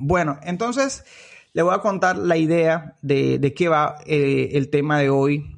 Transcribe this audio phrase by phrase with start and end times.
[0.00, 1.04] Bueno, entonces
[1.52, 5.56] le voy a contar la idea de, de qué va eh, el tema de hoy,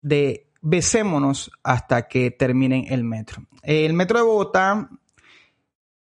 [0.00, 3.42] de besémonos hasta que terminen el metro.
[3.62, 4.88] El metro de Bogotá,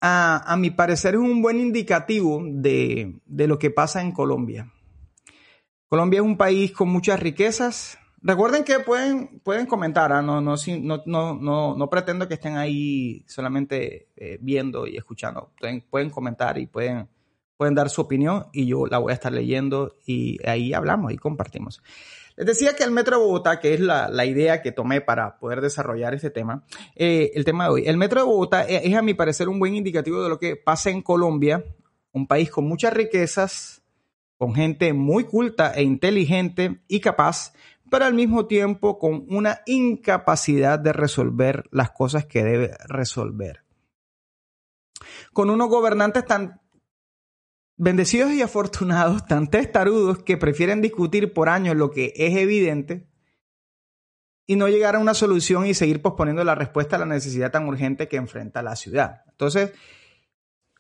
[0.01, 4.73] a, mi parecer, es un buen indicativo de, de lo que pasa en Colombia.
[5.89, 10.23] Colombia es un país con muchas riquezas, Recuerden que pueden, pueden comentar, ¿ah?
[10.23, 15.53] no, no, no, no, no, pretendo que estén ahí solamente eh, viendo y escuchando.
[15.59, 17.09] Pueden, pueden, comentar y pueden,
[17.59, 21.19] pueden dar su opinión y yo la voy a estar leyendo y ahí hablamos y
[21.19, 21.83] compartimos.
[22.37, 25.39] Les decía que el Metro de Bogotá, que es la, la idea que tomé para
[25.41, 27.83] poder desarrollar este tema, eh, el tema de hoy.
[27.85, 30.55] El Metro de Bogotá es, es a mi parecer un buen indicativo de lo que
[30.55, 31.65] pasa en Colombia,
[32.13, 33.83] un país con muchas riquezas,
[34.37, 37.53] con gente muy culta e inteligente y capaz,
[37.91, 43.65] pero al mismo tiempo con una incapacidad de resolver las cosas que debe resolver.
[45.33, 46.61] Con unos gobernantes tan
[47.79, 53.07] bendecidos y afortunados, tan testarudos, que prefieren discutir por años lo que es evidente
[54.47, 57.67] y no llegar a una solución y seguir posponiendo la respuesta a la necesidad tan
[57.67, 59.23] urgente que enfrenta la ciudad.
[59.31, 59.73] Entonces,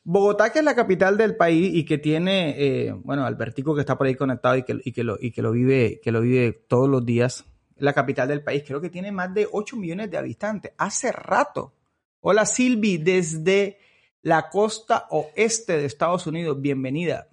[0.02, 3.96] Bogotá, que es la capital del país y que tiene, eh, bueno, Albertico que está
[3.96, 7.44] por ahí conectado y que, lo, vive, que lo vive todos los días,
[7.76, 10.72] la capital del país, creo que tiene más de 8 millones de habitantes.
[10.78, 11.74] Hace rato.
[12.20, 13.78] Hola Silvi, desde
[14.22, 17.28] la costa oeste de Estados Unidos, bienvenida.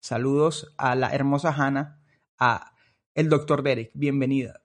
[0.00, 2.00] Saludos a la hermosa Hanna,
[2.38, 2.72] a
[3.14, 4.62] el doctor Derek, bienvenida.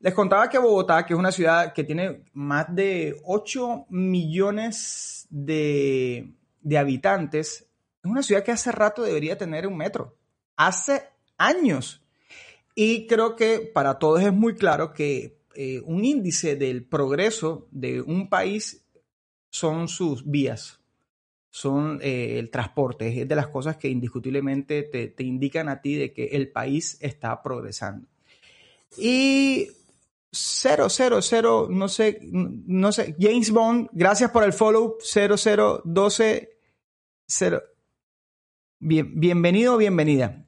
[0.00, 6.34] Les contaba que Bogotá, que es una ciudad que tiene más de 8 millones de,
[6.60, 7.66] de habitantes,
[8.02, 10.16] es una ciudad que hace rato debería tener un metro.
[10.56, 11.08] Hace
[11.38, 12.02] años.
[12.74, 18.00] Y creo que para todos es muy claro que eh, un índice del progreso de
[18.02, 18.84] un país
[19.50, 20.80] son sus vías,
[21.54, 25.94] son eh, el transporte, es de las cosas que indiscutiblemente te, te, indican a ti
[25.94, 28.08] de que el país está progresando.
[28.98, 29.68] Y
[30.32, 36.58] 000, no sé, no sé, James Bond, gracias por el follow, 0012
[37.28, 37.62] Cero.
[38.80, 40.44] Bien, bienvenido bienvenida.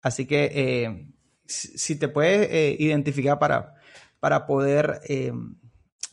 [0.00, 1.08] Así que eh,
[1.44, 3.74] si te puedes eh, identificar para,
[4.20, 5.00] para poder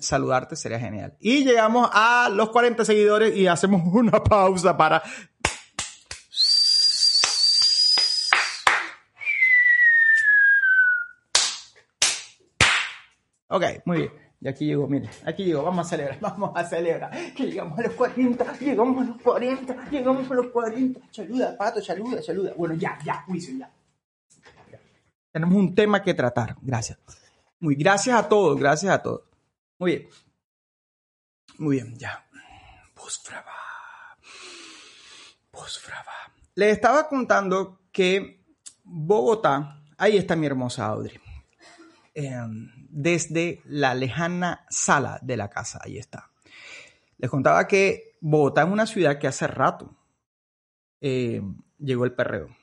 [0.04, 1.16] saludarte, sería genial.
[1.20, 5.04] Y llegamos a los 40 seguidores y hacemos una pausa para...
[13.48, 14.12] Ok, muy bien.
[14.44, 17.12] Y aquí llegó, mire, aquí llegó, vamos a celebrar, vamos a celebrar.
[17.34, 21.00] Que llegamos a los 40, llegamos a los 40, llegamos a los 40.
[21.12, 22.54] Saluda, pato, saluda, saluda.
[22.58, 23.72] Bueno, ya, ya, juicio, ya.
[25.32, 26.58] Tenemos un tema que tratar.
[26.62, 27.00] Gracias.
[27.60, 29.22] Muy gracias a todos, gracias a todos.
[29.80, 30.10] Muy bien.
[31.58, 32.26] Muy bien, ya.
[32.94, 33.52] Postfrava.
[35.52, 36.12] Postfrava.
[36.56, 38.44] Le estaba contando que
[38.84, 41.20] Bogotá, ahí está mi hermosa Audrey.
[42.16, 42.38] Eh,
[42.90, 45.80] desde la lejana sala de la casa.
[45.84, 46.32] Ahí está.
[47.18, 49.98] Les contaba que Bogotá es una ciudad que hace rato
[51.02, 51.42] eh,
[51.80, 52.56] llegó el perreo.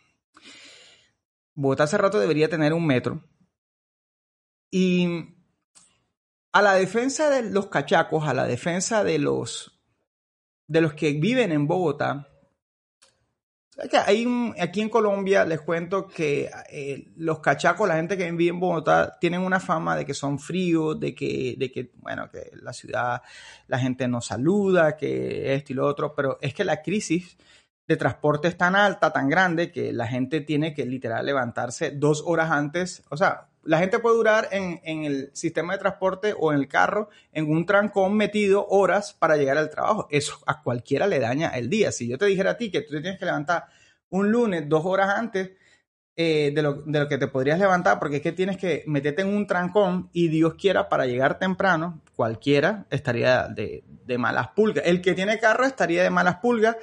[1.54, 3.24] Bogotá hace rato debería tener un metro.
[4.70, 5.34] Y
[6.52, 9.80] a la defensa de los cachacos, a la defensa de los,
[10.66, 12.26] de los que viven en Bogotá,
[14.06, 14.26] hay
[14.60, 19.16] aquí en Colombia les cuento que eh, los cachacos, la gente que vive en Bogotá,
[19.18, 23.22] tienen una fama de que son fríos, de que, de que, bueno, que la ciudad,
[23.68, 27.38] la gente no saluda, que esto y lo otro, pero es que la crisis
[27.86, 32.22] de transporte es tan alta, tan grande, que la gente tiene que literal levantarse dos
[32.26, 33.02] horas antes.
[33.08, 37.10] O sea, la gente puede durar en, el sistema de transporte o en el carro,
[37.32, 40.08] en un trancón metido horas para llegar al trabajo.
[40.10, 41.92] Eso a cualquiera le daña el día.
[41.92, 43.66] Si yo te dijera a ti que tú te tienes que levantar
[44.08, 45.50] un lunes dos horas antes
[46.16, 49.22] eh, de, lo, de, lo, que te podrías levantar, porque es que tienes que meterte
[49.22, 54.84] en un trancón y Dios quiera para llegar temprano, cualquiera estaría de, de malas pulgas.
[54.86, 56.76] El que tiene carro estaría de malas pulgas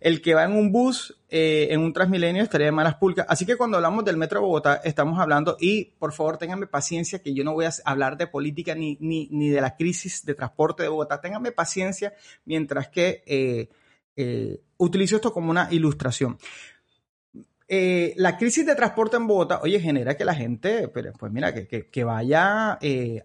[0.00, 3.26] el que va en un bus, eh, en un Transmilenio, estaría de malas pulgas.
[3.28, 7.20] Así que cuando hablamos del Metro de Bogotá, estamos hablando, y por favor, ténganme paciencia,
[7.20, 10.34] que yo no voy a hablar de política ni, ni, ni de la crisis de
[10.34, 11.20] transporte de Bogotá.
[11.20, 12.14] Ténganme paciencia
[12.44, 13.68] mientras que eh,
[14.16, 16.38] eh, utilizo esto como una ilustración.
[17.70, 21.90] Eh, la crisis de transporte en Bogotá, oye, genera que la gente, pues mira, que,
[21.90, 22.78] que, vaya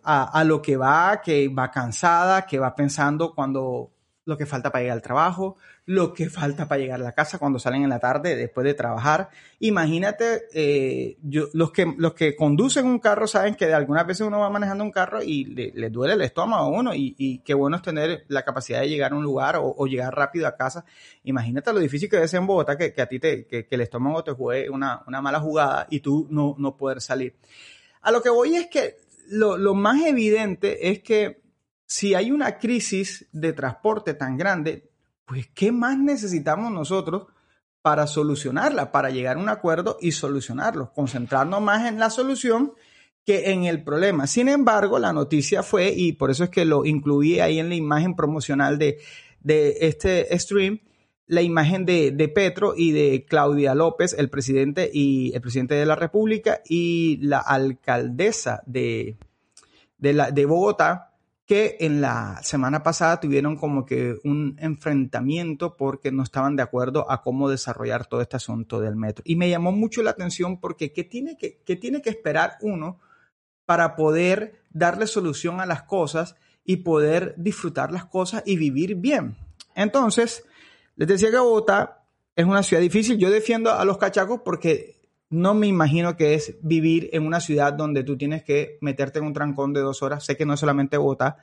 [0.04, 3.93] a, a, lo que va, que va cansada, que va pensando cuando
[4.26, 7.38] lo que falta para llegar al trabajo, lo que falta para llegar a la casa
[7.40, 9.30] cuando salen en la tarde después de trabajar.
[9.60, 14.26] Imagínate, eh, yo, los, que, los que conducen un carro saben que de algunas veces
[14.26, 17.78] uno va manejando un carro y le, duele el estómago a uno y, qué bueno
[17.78, 20.86] es tener la capacidad de llegar a un lugar o, llegar rápido a casa.
[21.24, 24.32] Imagínate lo difícil que es en Bogotá que, a ti te, que, el estómago te
[24.32, 27.36] juegue una, mala jugada y tú no, no poder salir.
[28.02, 28.98] A lo que voy es que
[29.28, 31.43] lo, lo más evidente es que
[31.86, 34.90] si hay una crisis de transporte tan grande,
[35.26, 37.28] pues ¿qué más necesitamos nosotros
[37.82, 40.92] para solucionarla, para llegar a un acuerdo y solucionarlo?
[40.94, 42.74] Concentrarnos más en la solución
[43.26, 44.28] que en el problema.
[44.28, 47.76] Sin embargo, la noticia fue, y por eso es que lo incluí ahí en la
[47.76, 49.00] imagen promocional de,
[49.46, 50.80] este stream,
[51.28, 55.96] la imagen de, Petro y de Claudia López, el presidente y el presidente de la
[55.96, 59.16] República y la alcaldesa de,
[60.46, 61.13] Bogotá,
[61.46, 67.10] que en la semana pasada tuvieron como que un enfrentamiento porque no estaban de acuerdo
[67.12, 69.24] a cómo desarrollar todo este asunto del metro.
[69.28, 73.00] Y me llamó mucho la atención porque ¿qué tiene que, tiene que esperar uno
[73.66, 79.36] para poder darle solución a las cosas y poder disfrutar las cosas y vivir bien?
[79.76, 80.46] Entonces,
[80.96, 82.06] les decía que Bogotá
[82.38, 83.18] es una ciudad difícil.
[83.18, 85.03] Yo defiendo a los cachacos porque
[85.34, 89.26] no me imagino que es vivir en una ciudad donde tú tienes que meterte en
[89.26, 90.24] un trancón de dos horas.
[90.24, 91.38] Sé que no es solamente Bogotá,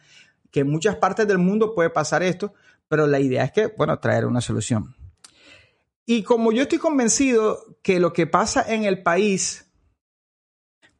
[0.52, 2.54] que en muchas partes del mundo puede pasar esto,
[2.86, 4.94] pero la idea es que, bueno, traer una solución.
[6.06, 9.66] Y como yo estoy convencido que lo que pasa en el país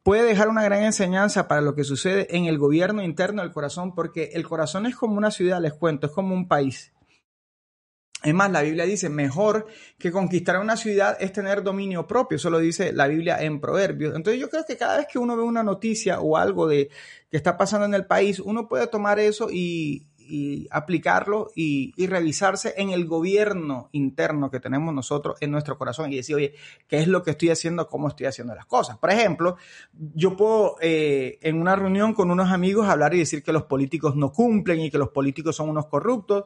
[0.03, 3.95] puede dejar una gran enseñanza para lo que sucede en el gobierno interno del corazón,
[3.95, 6.91] porque el corazón es como una ciudad, les cuento, es como un país.
[8.23, 9.65] Es más, la Biblia dice, mejor
[9.97, 12.35] que conquistar una ciudad es tener dominio propio.
[12.35, 14.15] Eso lo dice la Biblia en Proverbios.
[14.15, 16.89] Entonces yo creo que cada vez que uno ve una noticia o algo de
[17.31, 20.07] que está pasando en el país, uno puede tomar eso y,
[20.69, 26.35] aplicarlo y, revisarse en el gobierno interno que tenemos nosotros en nuestro corazón y decir,
[26.35, 26.53] oye,
[26.87, 27.89] ¿qué es lo que estoy haciendo?
[27.89, 28.97] ¿Cómo estoy haciendo las cosas?
[28.97, 29.57] Por ejemplo,
[29.91, 34.15] yo puedo eh, en una reunión con unos amigos hablar y decir que los políticos
[34.15, 36.45] no cumplen y que los políticos son unos corruptos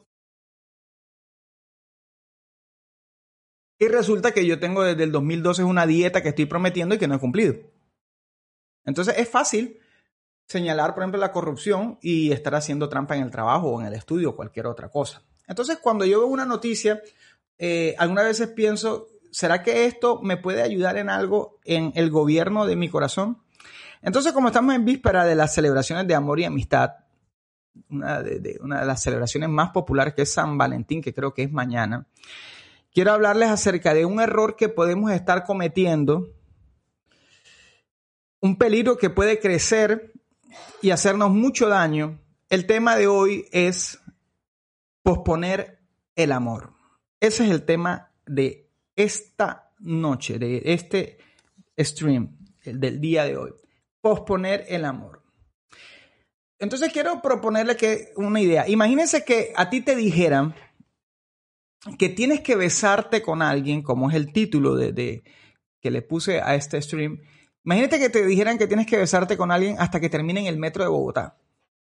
[3.78, 7.08] Y resulta que yo tengo desde el 2012 una dieta que estoy prometiendo y que
[7.08, 7.56] no he cumplido.
[8.86, 9.80] Entonces es fácil
[10.48, 13.94] señalar, por ejemplo, la corrupción y estar haciendo trampa en el trabajo o en el
[13.94, 15.24] estudio o cualquier otra cosa.
[15.48, 17.02] Entonces, cuando yo veo una noticia,
[17.58, 22.66] eh, algunas veces pienso, ¿será que esto me puede ayudar en algo en el gobierno
[22.66, 23.42] de mi corazón?
[24.02, 26.92] Entonces, como estamos en víspera de las celebraciones de amor y amistad,
[27.90, 31.44] una de, una de las celebraciones más populares que es San Valentín, que creo que
[31.44, 32.08] es mañana,
[32.96, 36.34] quiero hablarles acerca de un error que podemos estar cometiendo,
[38.40, 40.14] un peligro que puede crecer
[40.82, 42.22] y hacernos mucho daño.
[42.50, 44.00] El tema de hoy es
[45.04, 45.82] posponer
[46.16, 46.72] el amor.
[47.20, 51.18] Ese es el tema de esta noche, de este
[51.78, 53.54] stream, el del día de hoy.
[54.00, 55.22] Posponer el amor.
[56.60, 58.70] Entonces quiero proponerle que una idea.
[58.70, 60.56] Imagínense que a ti te dijeran
[61.98, 65.24] que tienes que besarte con alguien, como es el título de,
[65.80, 67.22] que le puse a este stream.
[67.64, 70.84] Imagínate que te dijeran que tienes que besarte con alguien hasta que termine el metro
[70.84, 71.38] de Bogotá.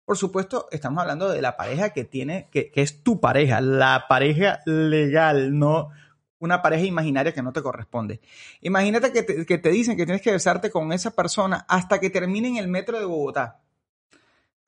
[0.04, 4.60] Por supuesto, estamos hablando de la pareja que tiene, que, es tu pareja, la pareja
[4.66, 5.90] legal, no
[6.38, 8.20] una pareja imaginaria que no te corresponde.
[8.62, 12.08] Imagínate que te, que te dicen que tienes que besarte con esa persona hasta que
[12.08, 13.60] termine el metro de Bogotá.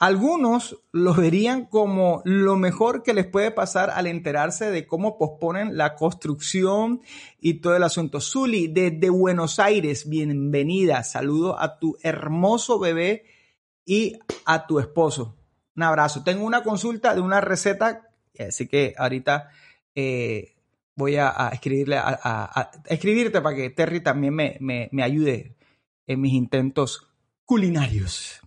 [0.02, 5.76] Algunos lo verían como lo mejor que les puede pasar al enterarse de cómo posponen
[5.76, 7.02] la construcción
[7.38, 8.20] y todo el asunto.
[8.20, 11.04] Zuli, desde Buenos Aires, bienvenida.
[11.04, 13.26] Saludo a tu hermoso bebé
[13.86, 15.36] y a tu esposo.
[15.76, 16.24] Un abrazo.
[16.24, 18.10] Tengo una consulta de una receta,
[18.40, 19.50] así que ahorita
[19.94, 20.56] eh,
[20.96, 25.54] voy a, escribirle a, escribirte para que Terry también me, me ayude
[26.08, 27.06] en mis intentos
[27.44, 28.40] culinarios.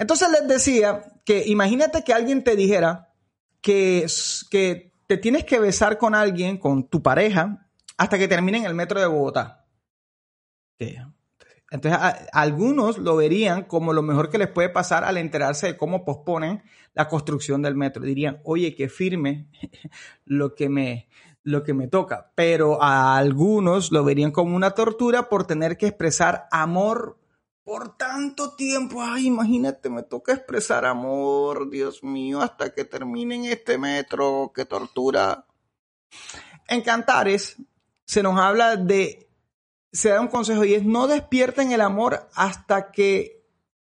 [0.00, 3.12] Entonces les decía que imagínate que alguien te dijera
[3.60, 4.06] que,
[4.50, 8.98] que te tienes que besar con alguien, con tu pareja, hasta que termine el metro
[8.98, 9.66] de Bogotá.
[11.70, 12.00] Entonces,
[12.32, 16.62] algunos lo verían como lo mejor que les puede pasar al enterarse de cómo posponen
[16.94, 18.02] la construcción del metro.
[18.02, 19.48] Dirían, oye, qué firme
[20.24, 21.10] lo que me,
[21.42, 22.32] lo que me toca.
[22.34, 27.19] Pero a algunos lo verían como una tortura por tener que expresar amor
[27.70, 29.00] por tanto tiempo.
[29.00, 34.50] Ay, imagínate, me toca expresar amor, Dios mío, hasta que termine en este metro.
[34.52, 35.46] Qué tortura.
[36.66, 37.58] En Cantares
[38.04, 39.30] se nos habla de,
[39.92, 43.46] se da un consejo y es no despierten el amor hasta que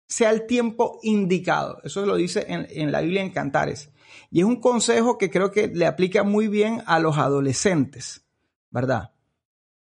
[0.07, 1.81] sea el tiempo indicado.
[1.83, 3.91] Eso lo dice en, en la Biblia en Cantares.
[4.31, 8.25] Y es un consejo que creo que le aplica muy bien a los adolescentes,
[8.69, 9.11] ¿verdad?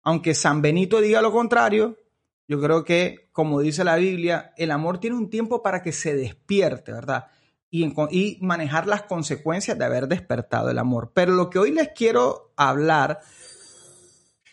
[0.02, 2.00] Aunque San Benito diga lo contrario,
[2.48, 6.16] yo creo que, como dice la Biblia, el amor tiene un tiempo para que se
[6.16, 7.28] despierte, ¿verdad?
[7.72, 11.12] Y, y, manejar las consecuencias de haber despertado el amor.
[11.14, 13.20] Pero lo que hoy les quiero hablar,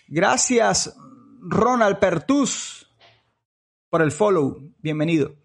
[0.08, 0.96] gracias
[1.40, 2.88] Ronald Pertus
[3.90, 5.36] por el follow, bienvenido.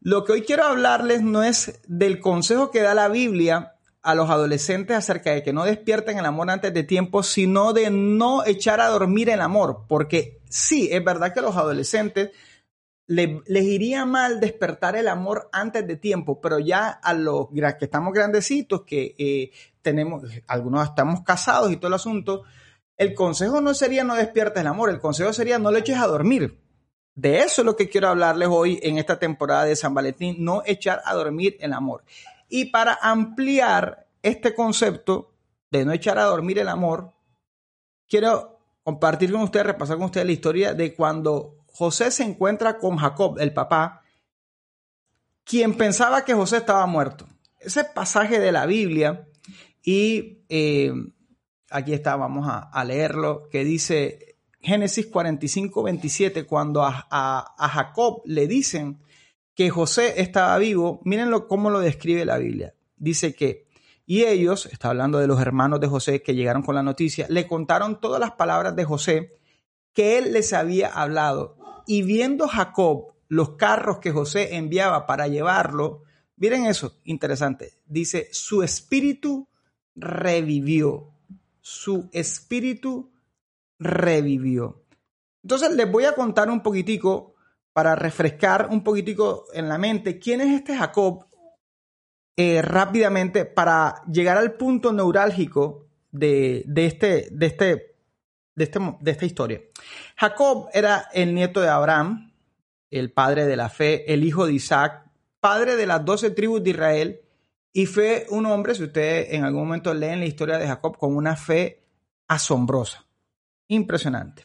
[0.00, 4.30] Lo que hoy quiero hablarles no es del consejo que da la Biblia a los
[4.30, 8.80] adolescentes acerca de que no despierten el amor antes de tiempo, sino de no echar
[8.80, 12.30] a dormir el amor, porque sí, es verdad que a los adolescentes
[13.08, 18.12] les iría mal despertar el amor antes de tiempo, pero ya a los que estamos
[18.12, 19.50] grandecitos, que eh,
[19.80, 22.44] tenemos, algunos estamos casados y todo el asunto,
[22.98, 26.06] el consejo no sería no despiertes el amor, el consejo sería no lo eches a
[26.06, 26.60] dormir.
[27.14, 30.62] De eso es lo que quiero hablarles hoy en esta temporada de San Valentín, no
[30.66, 32.04] echar a dormir el amor.
[32.48, 35.34] Y para ampliar este concepto
[35.70, 37.12] de no echar a dormir el amor,
[38.08, 42.96] quiero compartir con ustedes, repasar con ustedes la historia de cuando José se encuentra con
[42.96, 44.02] Jacob, el papá,
[45.44, 47.26] quien pensaba que José estaba muerto.
[47.60, 49.28] Ese pasaje de la Biblia,
[49.82, 50.92] y eh,
[51.70, 58.46] aquí está, vamos a, leerlo, que dice Génesis 45, 27, cuando a, a Jacob le
[58.46, 59.00] dicen
[59.58, 62.76] que José estaba vivo, mírenlo cómo lo describe la Biblia.
[62.96, 63.66] Dice que,
[64.06, 67.48] y ellos, está hablando de los hermanos de José que llegaron con la noticia, le
[67.48, 69.40] contaron todas las palabras de José
[69.92, 71.56] que él les había hablado.
[71.88, 76.04] Y viendo Jacob los carros que José enviaba para llevarlo,
[76.36, 79.48] miren eso, interesante, dice, su espíritu
[79.96, 81.10] revivió,
[81.60, 83.10] su espíritu
[83.80, 84.84] revivió.
[85.42, 87.34] Entonces les voy a contar un poquitico
[87.78, 91.28] para refrescar un poquitico en la mente quién es este Jacob
[92.36, 97.94] eh, rápidamente para llegar al punto neurálgico de, este, de, este,
[98.56, 99.60] de, este, de esta historia.
[100.16, 102.32] Jacob era el nieto de Abraham,
[102.90, 105.08] el padre de la fe, el hijo de Isaac,
[105.38, 107.20] padre de las doce tribus de Israel,
[107.72, 111.14] y fue un hombre, si ustedes en algún momento leen la historia de Jacob, con
[111.14, 111.84] una fe
[112.26, 113.06] asombrosa,
[113.68, 114.42] impresionante.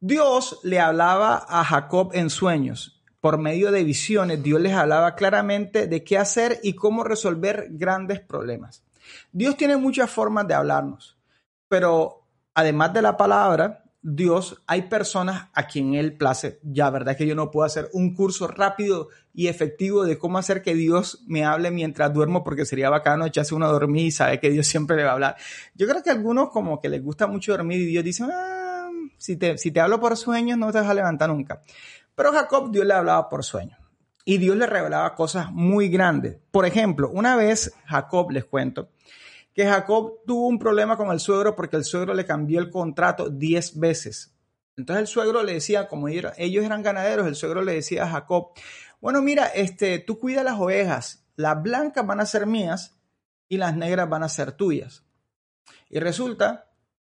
[0.00, 3.02] Dios le hablaba a Jacob en sueños.
[3.20, 8.20] Por medio de visiones, Dios les hablaba claramente de qué hacer y cómo resolver grandes
[8.20, 8.84] problemas.
[9.32, 11.18] Dios tiene muchas formas de hablarnos,
[11.66, 16.60] pero además de la palabra, Dios, hay personas a quien Él place.
[16.62, 20.62] Ya, verdad que yo no puedo hacer un curso rápido y efectivo de cómo hacer
[20.62, 24.38] que Dios me hable mientras duermo, porque sería bacano echarse uno a dormir y saber
[24.38, 25.36] que Dios siempre le va a hablar.
[25.74, 28.57] Yo creo que a algunos como que les gusta mucho dormir y Dios dice, ah,
[29.56, 31.62] si te, hablo por sueños, no te vas a levantar nunca.
[32.14, 33.78] Pero Jacob, Dios le hablaba por sueños.
[34.24, 36.38] Y Dios le revelaba cosas muy grandes.
[36.50, 38.90] Por ejemplo, una vez Jacob, les cuento,
[39.54, 43.30] que Jacob tuvo un problema con el suegro porque el suegro le cambió el contrato
[43.30, 44.34] 10 veces.
[44.76, 48.50] Entonces el suegro le decía, como ellos eran ganaderos, el suegro le decía a Jacob,
[49.00, 52.98] bueno, mira, este, tú cuida las ovejas, las blancas van a ser mías
[53.48, 55.04] y las negras van a ser tuyas.
[55.90, 56.70] Y resulta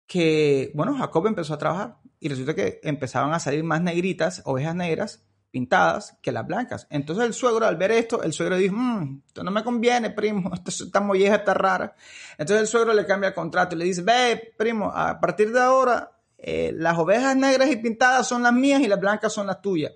[0.07, 4.76] que, bueno, Jacob empezó a trabajar y resulta que empezaban a salir más negritas, ovejas
[4.76, 6.86] negras, pintadas, que las blancas.
[6.88, 10.52] Entonces el suegro, al ver esto, el suegro dijo, mmm, esto no me conviene, primo,
[10.66, 11.96] esta molleja está rara.
[12.38, 15.60] Entonces el suegro le cambia el contrato y le dice, ve, primo, a partir de
[15.60, 19.60] ahora, eh, las ovejas negras y pintadas son las mías y las blancas son las
[19.60, 19.92] tuyas.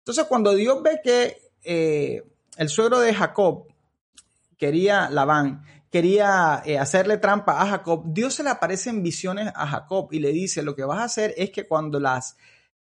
[0.00, 2.22] Entonces cuando Dios ve que eh,
[2.58, 3.66] el suegro de Jacob
[4.58, 5.62] quería Labán,
[5.96, 10.18] quería eh, hacerle trampa a Jacob, Dios se le aparece en visiones a Jacob y
[10.18, 12.36] le dice, lo que vas a hacer es que cuando las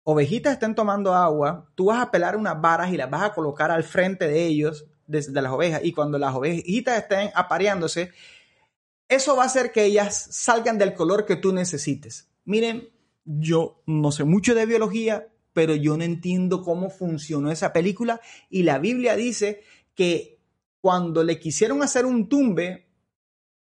[0.03, 3.71] ovejitas estén tomando agua, tú vas a pelar unas varas y las vas a colocar
[3.71, 8.11] al frente de ellos, de, las ovejas, y cuando las ovejitas estén apareándose,
[9.07, 12.29] eso va a hacer que ellas salgan del color que tú necesites.
[12.45, 12.89] Miren,
[13.25, 18.61] yo no sé mucho de biología, pero yo no entiendo cómo funcionó esa película y
[18.61, 19.63] la Biblia dice
[19.95, 20.43] que
[20.79, 22.88] cuando le quisieron hacer un tumbe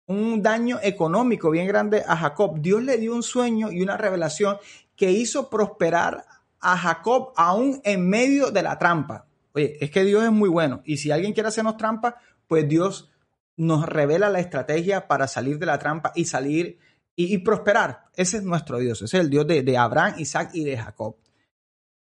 [0.06, 2.60] un daño económico bien grande a Jacob.
[2.60, 4.58] Dios le dio un sueño y una revelación
[4.94, 6.24] que hizo prosperar
[6.60, 9.26] a Jacob aún en medio de la trampa.
[9.52, 13.10] Oye, es que Dios es muy bueno y si alguien quiere hacernos trampa, pues Dios
[13.56, 16.78] nos revela la estrategia para salir de la trampa y salir
[17.18, 18.04] y, prosperar.
[18.14, 21.16] Ese es nuestro Dios, ese es el Dios de, Abraham, Isaac y de Jacob.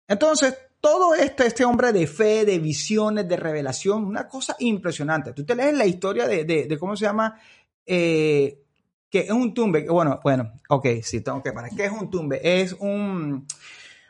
[0.08, 5.34] Entonces, todo este, este hombre de fe, de visiones, de revelación, una cosa impresionante.
[5.34, 7.40] Tú te lees la historia de, de cómo se llama
[7.92, 8.62] eh,
[9.10, 11.72] que es un tumbe, bueno, bueno, ok, sí, tengo que parar.
[11.76, 12.40] ¿Qué es un tumbe?
[12.44, 13.48] Es un,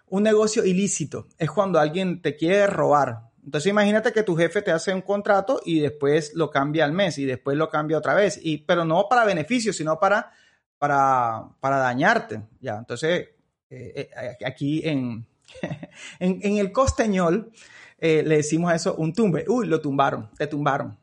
[0.08, 1.28] un negocio ilícito.
[1.38, 3.30] Es cuando alguien te quiere robar.
[3.42, 7.18] Entonces imagínate que tu jefe te hace un contrato y después lo cambia al mes
[7.20, 10.34] y después lo cambia otra vez, y, pero no para beneficio, sino para,
[10.78, 12.42] para, para dañarte.
[12.60, 13.30] Ya, entonces
[13.70, 15.26] eh, eh, aquí en,
[16.20, 17.54] en, el costeñol
[18.02, 19.46] le decimos a eso un tumbe.
[19.48, 20.98] Uy, lo tumbaron, te tumbaron.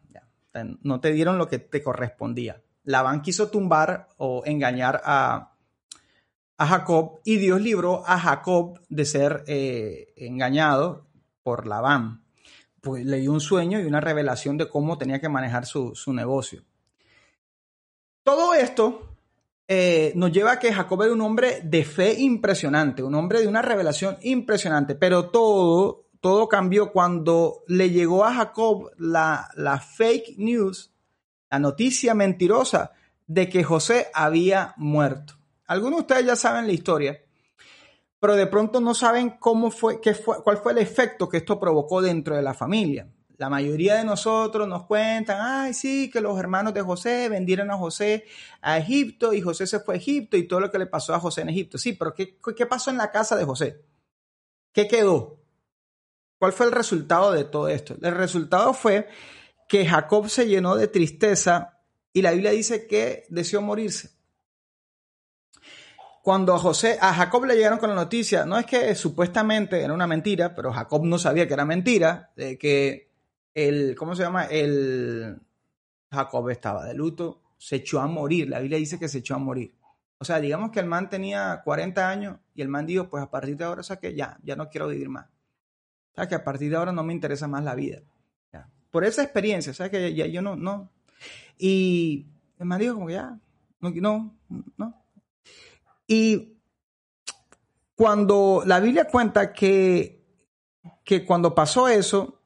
[0.83, 2.61] no te dieron lo que te correspondía.
[2.87, 5.53] Labán quiso tumbar o engañar a,
[6.57, 9.45] a Jacob y Dios libró a Jacob de ser
[10.17, 11.07] engañado
[11.43, 12.25] por Labán.
[12.81, 16.15] Pues le dio un sueño y una revelación de cómo tenía que manejar su, su
[16.15, 16.63] negocio.
[18.23, 19.17] Todo esto
[19.69, 23.49] eh, nos lleva a que Jacob era un hombre de fe impresionante, un hombre de
[23.49, 30.39] una revelación impresionante, pero todo, todo cambió cuando le llegó a Jacob la, la fake
[30.39, 30.93] news,
[31.57, 32.93] la noticia mentirosa
[33.27, 35.35] de que José había muerto.
[35.67, 37.21] Algunos de ustedes ya saben la historia,
[38.21, 41.59] pero de pronto no saben cómo fue, qué fue, cuál fue el efecto que esto
[41.59, 43.09] provocó dentro de la familia
[43.39, 47.77] la mayoría de nosotros nos cuentan, ay, sí, que los hermanos de José vendieron a
[47.77, 48.25] José
[48.63, 51.21] a Egipto y José se fue a Egipto y todo lo que le pasó a
[51.21, 51.79] José en Egipto.
[51.79, 53.85] Sí, pero ¿qué, qué pasó en la casa de José?
[54.73, 55.39] ¿Qué quedó?
[56.39, 57.97] ¿Cuál fue el resultado de todo esto?
[58.01, 59.09] El resultado fue
[59.67, 61.81] que Jacob se llenó de tristeza
[62.13, 64.11] y la Biblia dice que deseó morirse.
[66.23, 69.93] Cuando a José, a Jacob le llegaron con la noticia, no es que supuestamente era
[69.93, 73.13] una mentira, pero Jacob no sabía que era mentira, de que
[73.55, 74.47] el, ¿cómo se llama?
[74.47, 75.41] El
[76.11, 78.49] Jacob estaba de luto, se echó a morir.
[78.49, 79.77] La Biblia dice que se echó a morir.
[80.19, 83.31] O sea, digamos que el man tenía 40 años y el man dijo, pues a
[83.31, 85.27] partir de ahora, o sea que ya, ya no quiero vivir más.
[85.27, 88.01] O sea que a partir de ahora no me interesa más la vida.
[88.97, 90.91] Por esa experiencia, sea que ya, yo no, no.
[91.59, 93.39] Y el man dijo como que ya,
[93.79, 94.35] no, no,
[94.79, 95.05] no.
[96.07, 96.57] Y
[97.95, 100.25] cuando la Biblia cuenta que,
[101.05, 102.41] que cuando pasó eso,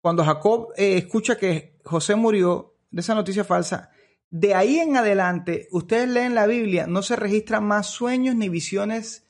[0.00, 3.92] cuando Jacob eh, escucha que José murió, de esa noticia falsa,
[4.28, 9.28] de ahí en adelante, ustedes leen la Biblia, no se registran más sueños ni visiones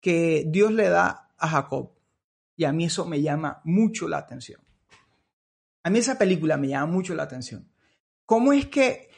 [0.00, 1.90] que Dios le da a Jacob.
[2.56, 4.61] Y a mí eso me llama mucho la atención.
[5.82, 7.68] A mí esa película me llama mucho la atención.
[8.26, 9.08] ¿Cómo es que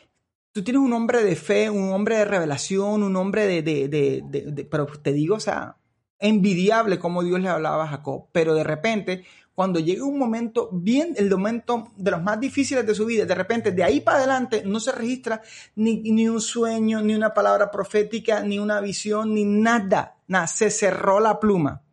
[0.52, 4.22] tú tienes un hombre de fe, un hombre de revelación, un hombre de, de, de,
[4.52, 5.76] de pero te digo, o sea,
[6.18, 9.24] envidiable como Dios le hablaba a Jacob, pero de repente
[9.54, 13.34] cuando llega un momento bien, el momento de los más difíciles de su vida, de
[13.34, 15.42] repente de ahí para adelante no se registra
[15.76, 20.70] ni, ni un sueño, ni una palabra profética, ni una visión, ni nada, nada, se
[20.70, 21.83] cerró la pluma.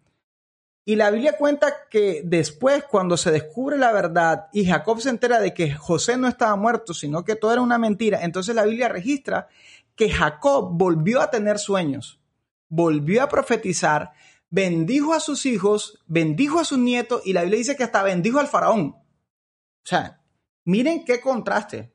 [0.84, 5.39] Y la Biblia cuenta que después, cuando se descubre la verdad y Jacob se entera
[5.39, 8.89] de que José no estaba muerto, sino que todo era una mentira, entonces la Biblia
[8.89, 9.48] registra
[9.96, 12.20] que Jacob volvió a tener sueños,
[12.67, 14.13] volvió a profetizar,
[14.50, 18.39] bendijo a sus hijos, bendijo a sus nietos y la Biblia dice que hasta bendijo
[18.39, 18.96] al faraón.
[18.96, 20.20] O sea,
[20.65, 21.94] miren qué contraste.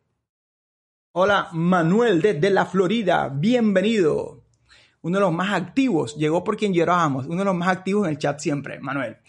[1.13, 4.46] Hola, Manuel desde la Florida, bienvenido.
[5.07, 8.11] Uno de los más activos, llegó por quien llorábamos, uno de los más activos en
[8.11, 9.17] el chat siempre, Manuel.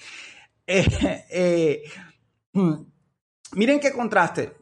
[0.69, 1.83] Eh, eh,
[2.51, 2.73] mm,
[3.53, 4.57] miren qué contraste.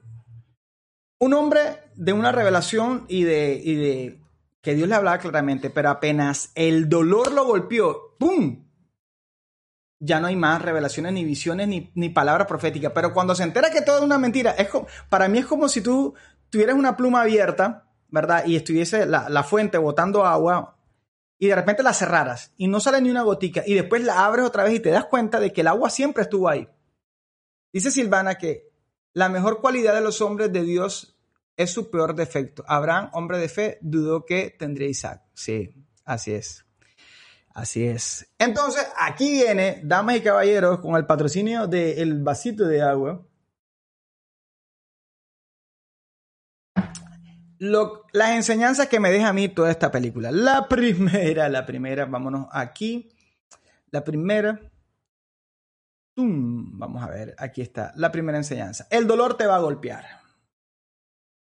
[1.18, 1.62] Un hombre
[1.96, 4.22] de una revelación y de, y de
[4.62, 8.68] que Dios le hablaba claramente, pero apenas el dolor lo golpeó, ¡pum!
[10.00, 12.94] Ya no hay más revelaciones, ni visiones, ni, ni palabra profética.
[12.94, 14.68] Pero cuando se entera que todo es una mentira, es
[15.10, 16.14] para mí es como si tú
[16.52, 18.46] tuvieras una pluma abierta, ¿verdad?
[18.46, 20.75] Y estuviese la, la fuente botando agua
[21.38, 24.46] y de repente la cerraras y no sale ni una gotica y después la abres
[24.46, 26.68] otra vez y te das cuenta de que el agua siempre estuvo ahí.
[27.74, 28.70] Dice Silvana que
[29.14, 31.18] la mejor cualidad de los hombres de Dios
[31.58, 32.64] es su peor defecto.
[32.68, 35.24] Abraham, hombre de fe, dudó que tendría Isaac.
[35.34, 36.66] Sí, así es.
[37.54, 38.28] Así es.
[38.38, 43.26] Entonces, aquí viene, damas y caballeros, con el patrocinio del vasito de agua.
[47.60, 50.32] Las enseñanzas que me deja a mí toda esta película.
[50.32, 53.10] La primera, la primera, vámonos aquí.
[53.92, 54.60] La primera.
[56.18, 58.88] Vamos a ver, aquí está la primera enseñanza.
[58.90, 60.26] El dolor te va a golpear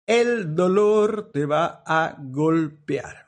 [0.07, 3.27] el dolor te va a golpear.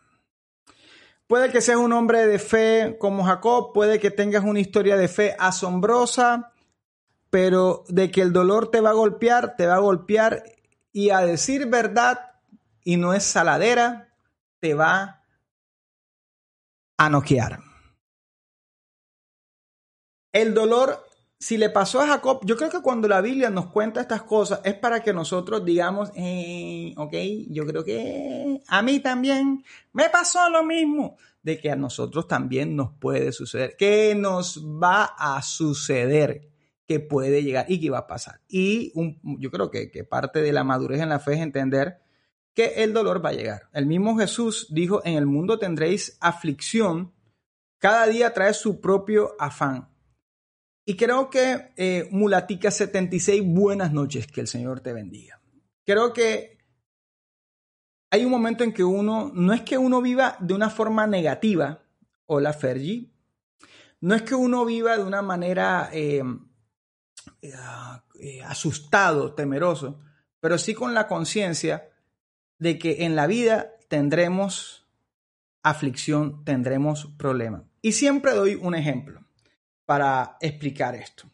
[1.27, 5.09] Puede que seas un hombre de fe como Jacob, puede que tengas una historia de
[5.09, 6.53] fe asombrosa,
[7.31, 10.45] pero de que el dolor te va a golpear, te va a golpear
[10.93, 12.26] y a decir verdad,
[12.87, 14.15] y no es saladera,
[14.61, 15.25] te va
[16.97, 17.59] a noquear.
[20.33, 21.05] El dolor
[21.39, 24.61] si le pasó a Jacob, yo creo que cuando la Biblia nos cuenta estas cosas
[24.63, 27.13] es para que nosotros digamos, eh, ok,
[27.51, 32.77] yo creo que a mí también me pasó lo mismo, de que a nosotros también
[32.77, 36.49] nos puede suceder, que nos va a suceder,
[36.87, 38.41] que puede llegar y que va a pasar.
[38.49, 38.93] Y
[39.39, 42.06] yo creo que, que parte de la madurez en la fe es entender
[42.57, 43.69] que el dolor va a llegar.
[43.75, 47.13] El mismo Jesús dijo, en el mundo tendréis aflicción,
[47.79, 49.91] cada día trae su propio afán.
[50.87, 55.39] Y creo que eh, Mulatica 76, buenas noches, que el Señor te bendiga.
[55.85, 56.57] Creo que
[58.11, 61.83] hay un momento en que uno, no es que uno viva de una forma negativa,
[62.25, 63.13] hola Fergie,
[64.01, 66.23] no es que uno viva de una manera eh,
[67.43, 70.01] eh, asustado, temeroso,
[70.41, 71.91] pero sí con la conciencia
[72.59, 74.87] de que en la vida tendremos
[75.63, 77.63] aflicción, tendremos problemas.
[77.83, 79.21] Y siempre doy un ejemplo
[79.85, 81.29] para explicar esto.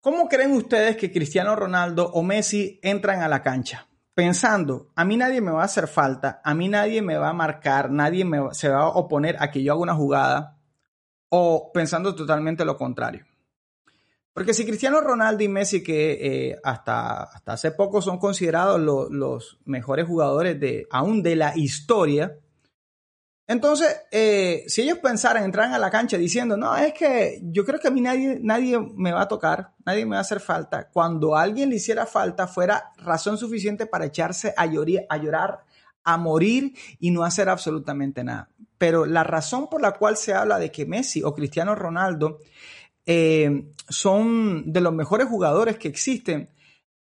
[0.00, 3.88] ¿Cómo creen ustedes que Cristiano Ronaldo o Messi entran a la cancha?
[4.14, 7.34] Pensando, a mí nadie me va a hacer falta, a mí nadie me va a
[7.34, 10.58] marcar, nadie me, se va a oponer a que yo haga una jugada,
[11.28, 13.26] o pensando totalmente lo contrario.
[14.38, 19.58] Porque si Cristiano Ronaldo y Messi, que eh, hasta, hasta hace poco son considerados los
[19.64, 22.38] mejores jugadores de, aún de la historia,
[23.48, 27.80] entonces, eh, si ellos pensaran, entrar a la cancha diciendo, no, es que yo creo
[27.80, 30.88] que a mí nadie, nadie me va a tocar, nadie me va a hacer falta,
[30.88, 35.64] cuando alguien le hiciera falta fuera razón suficiente para echarse a, llorar, a llorar,
[36.04, 38.50] a morir y no hacer absolutamente nada.
[38.78, 42.38] Pero la razón por la cual se habla de que Messi o Cristiano Ronaldo
[43.10, 46.50] eh, son de los mejores jugadores que existen,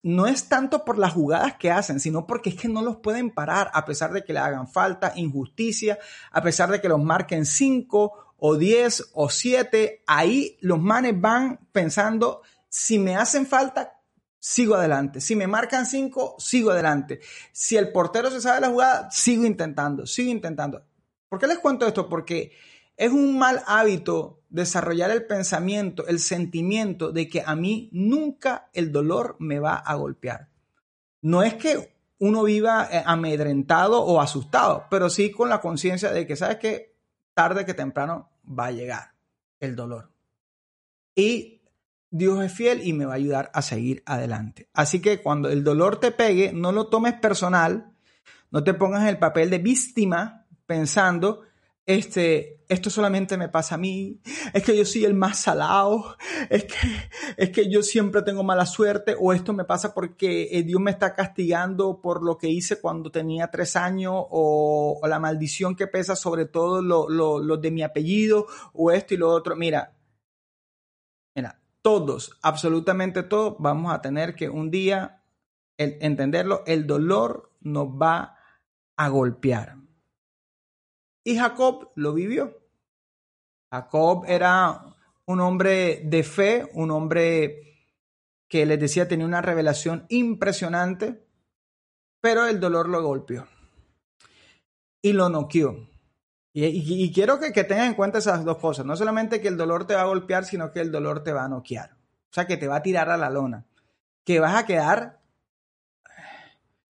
[0.02, 3.30] no es tanto por las jugadas que hacen, sino porque es que no los pueden
[3.30, 5.98] parar a pesar de que le hagan falta, injusticia,
[6.30, 11.58] a pesar de que los marquen 5 o 10 o 7, ahí los manes van
[11.72, 14.02] pensando, si me hacen falta,
[14.38, 15.22] sigo adelante.
[15.22, 17.20] Si me marcan 5, sigo adelante.
[17.50, 20.84] Si el portero se sabe la jugada, sigo intentando, sigo intentando.
[21.30, 22.10] ¿Por qué les cuento esto?
[22.10, 22.52] Porque
[22.96, 28.92] es un mal hábito desarrollar el pensamiento, el sentimiento de que a mí nunca el
[28.92, 30.48] dolor me va a golpear.
[31.22, 36.26] No es que uno viva eh, amedrentado o asustado, pero sí con la conciencia de
[36.26, 36.94] que, ¿sabes que
[37.34, 39.12] Tarde que temprano va a llegar
[39.58, 40.12] el dolor.
[41.16, 41.62] Y
[42.10, 44.68] Dios es fiel y me va a ayudar a seguir adelante.
[44.72, 47.92] Así que cuando el dolor te pegue, no lo tomes personal,
[48.52, 51.42] no te pongas en el papel de víctima pensando
[51.86, 54.20] este, esto solamente me pasa a mí,
[54.54, 56.16] es que yo soy el más salado,
[56.48, 56.74] es que,
[57.36, 60.90] es que yo siempre tengo mala suerte, o esto me pasa porque eh, Dios me
[60.90, 66.16] está castigando por lo que hice cuando tenía tres años, o, la maldición que pesa
[66.16, 69.54] sobre todo lo, de mi apellido, o esto y lo otro.
[69.54, 69.94] Mira,
[71.36, 75.22] mira, todos, absolutamente todos, vamos a tener que un día
[75.76, 78.38] entenderlo, el dolor nos va
[78.96, 79.83] a golpear
[81.24, 82.60] y Jacob lo vivió.
[83.72, 84.94] Jacob era
[85.26, 87.60] un hombre de fe, un hombre
[88.46, 91.26] que les decía tenía una revelación impresionante,
[92.20, 93.48] pero el dolor lo golpeó
[95.02, 95.88] y lo noqueó.
[96.56, 98.86] Y, quiero que, que tengan en cuenta esas dos cosas.
[98.86, 101.44] No solamente que el dolor te va a golpear, sino que el dolor te va
[101.44, 101.96] a noquear.
[102.30, 103.66] O sea, que te va a tirar a la lona.
[104.24, 105.20] Que vas a quedar...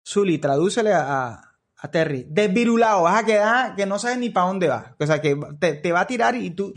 [0.07, 1.46] Zuli, tradúcele a,
[1.91, 4.93] Terry, desvirulado, vas a quedar que no sabes ni para dónde vas.
[4.99, 6.73] O sea, que te, va a tirar y tú,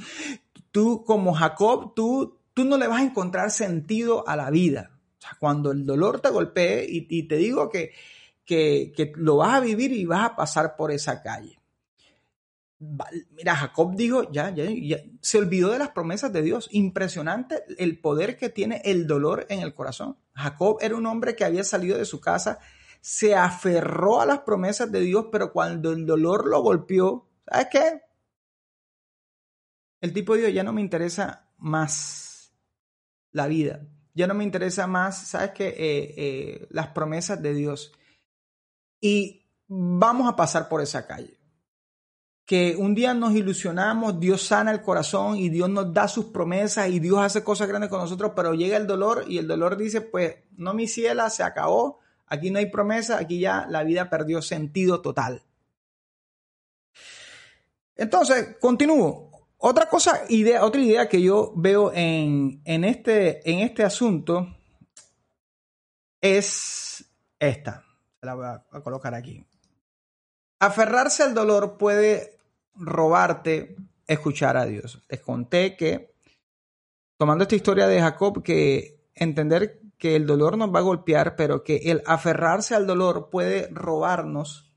[0.71, 4.91] tú como Jacob, tú, tú no le vas a encontrar sentido a la vida.
[5.17, 7.91] O sea, cuando el dolor te golpee y, te digo que,
[8.45, 11.59] que, lo vas a vivir y vas a pasar por esa calle.
[13.31, 16.69] Mira, Jacob dijo, ya, ya, ya, se olvidó de las promesas de Dios.
[16.71, 20.17] Impresionante el poder que tiene el dolor en el corazón.
[20.33, 22.59] Jacob era un hombre que había salido de su casa
[23.01, 28.01] se aferró a las promesas de Dios, pero cuando el dolor lo golpeó, ¿sabes qué?
[30.01, 32.53] El tipo dijo, ya no me interesa más
[33.31, 35.67] la vida, ya no me interesa más, ¿sabes qué?
[35.67, 37.91] Eh, eh, las promesas de Dios.
[38.99, 41.37] Y vamos a pasar por esa calle.
[42.45, 46.89] Que un día nos ilusionamos, Dios sana el corazón y Dios nos da sus promesas
[46.89, 50.01] y Dios hace cosas grandes con nosotros, pero llega el dolor y el dolor dice,
[50.01, 54.41] pues no mi ciela, se acabó, Aquí no hay promesa, aquí ya la vida perdió
[54.41, 55.43] sentido total.
[57.95, 59.29] Entonces, continúo.
[59.57, 64.55] Otra cosa, idea, otra idea que yo veo en, este, en este asunto
[66.21, 67.03] es
[67.39, 67.83] esta.
[68.21, 69.45] La voy a colocar aquí.
[70.59, 72.37] Aferrarse al dolor puede
[72.75, 73.75] robarte
[74.07, 75.01] escuchar a Dios.
[75.09, 76.13] Les conté que,
[77.17, 81.63] tomando esta historia de Jacob, que entender que el dolor nos va a golpear, pero
[81.63, 84.73] que el aferrarse al dolor puede robarnos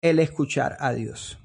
[0.00, 1.38] el escuchar a Dios.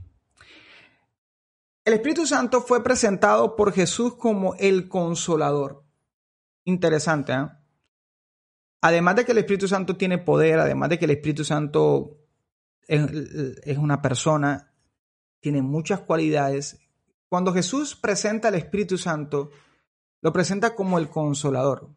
[1.83, 5.83] El Espíritu Santo fue presentado por Jesús como el consolador.
[6.63, 7.33] interesante.
[7.33, 7.47] ¿eh?
[8.81, 12.17] Además de que el Espíritu Santo tiene poder, además de que el Espíritu Santo
[12.87, 14.71] es, una persona,
[15.39, 16.79] tiene muchas cualidades.
[17.27, 19.49] Cuando Jesús presenta al Espíritu Santo,
[20.21, 21.89] lo presenta como el consolador.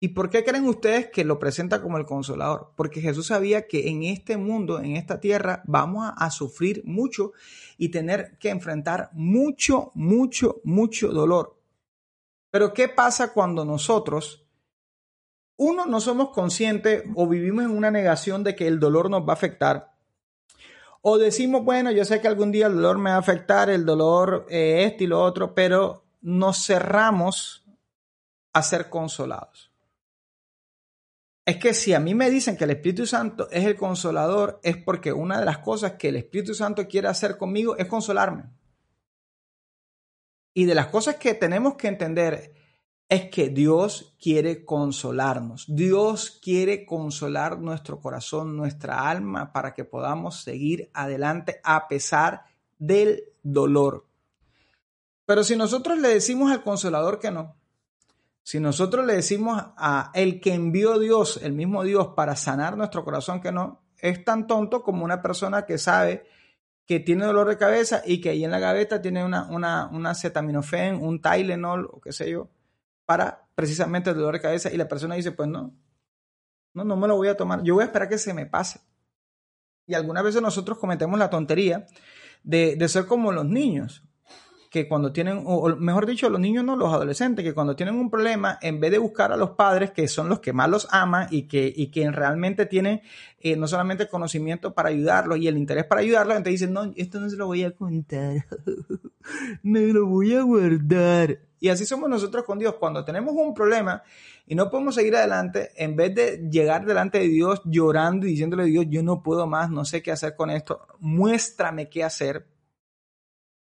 [0.00, 2.72] ¿Y por qué creen ustedes que lo presenta como el consolador?
[2.76, 7.32] Porque Jesús sabía que en este mundo, en esta tierra, vamos a, sufrir mucho
[7.78, 11.58] y tener que enfrentar mucho, mucho, mucho dolor.
[12.50, 14.44] Pero ¿qué pasa cuando nosotros,
[15.56, 19.32] uno, no somos conscientes o vivimos en una negación de que el dolor nos va
[19.32, 19.94] a afectar?
[21.00, 23.84] O decimos, bueno, yo sé que algún día el dolor me va a afectar, el
[23.84, 27.64] dolor este y lo otro, pero nos cerramos
[28.52, 29.73] a ser consolados.
[31.46, 34.78] Es que si a mí me dicen que el Espíritu Santo es el consolador, es
[34.78, 38.44] porque una de las cosas que el Espíritu Santo quiere hacer conmigo es consolarme.
[40.54, 42.54] Y de las cosas que tenemos que entender
[43.08, 45.66] es que Dios quiere consolarnos.
[45.68, 52.44] Dios quiere consolar nuestro corazón, nuestra alma, para que podamos seguir adelante a pesar
[52.78, 54.06] del dolor.
[55.26, 57.56] Pero si nosotros le decimos al consolador que no,
[58.44, 63.02] si nosotros le decimos a el que envió Dios, el mismo Dios, para sanar nuestro
[63.02, 66.26] corazón que no, es tan tonto como una persona que sabe
[66.86, 70.12] que tiene dolor de cabeza y que ahí en la gaveta tiene una, una, una
[71.00, 72.50] un Tylenol o qué sé yo,
[73.06, 75.74] para precisamente el dolor de cabeza y la persona dice, pues no,
[76.74, 78.78] no, no me lo voy a tomar, yo voy a esperar que se me pase.
[79.86, 81.86] Y algunas veces nosotros cometemos la tontería
[82.42, 84.04] de, de ser como los niños
[84.74, 88.10] que cuando tienen, o mejor dicho, los niños no, los adolescentes, que cuando tienen un
[88.10, 91.28] problema, en vez de buscar a los padres, que son los que más los aman
[91.30, 93.00] y que, y que realmente tienen
[93.38, 97.20] eh, no solamente conocimiento para ayudarlos y el interés para ayudarlos, entonces dicen, no, esto
[97.20, 98.46] no se lo voy a contar,
[99.62, 101.38] me lo voy a guardar.
[101.60, 102.74] Y así somos nosotros con Dios.
[102.74, 104.02] Cuando tenemos un problema
[104.44, 108.64] y no podemos seguir adelante, en vez de llegar delante de Dios llorando y diciéndole
[108.64, 112.48] Dios, yo no puedo más, no sé qué hacer con esto, muéstrame qué hacer,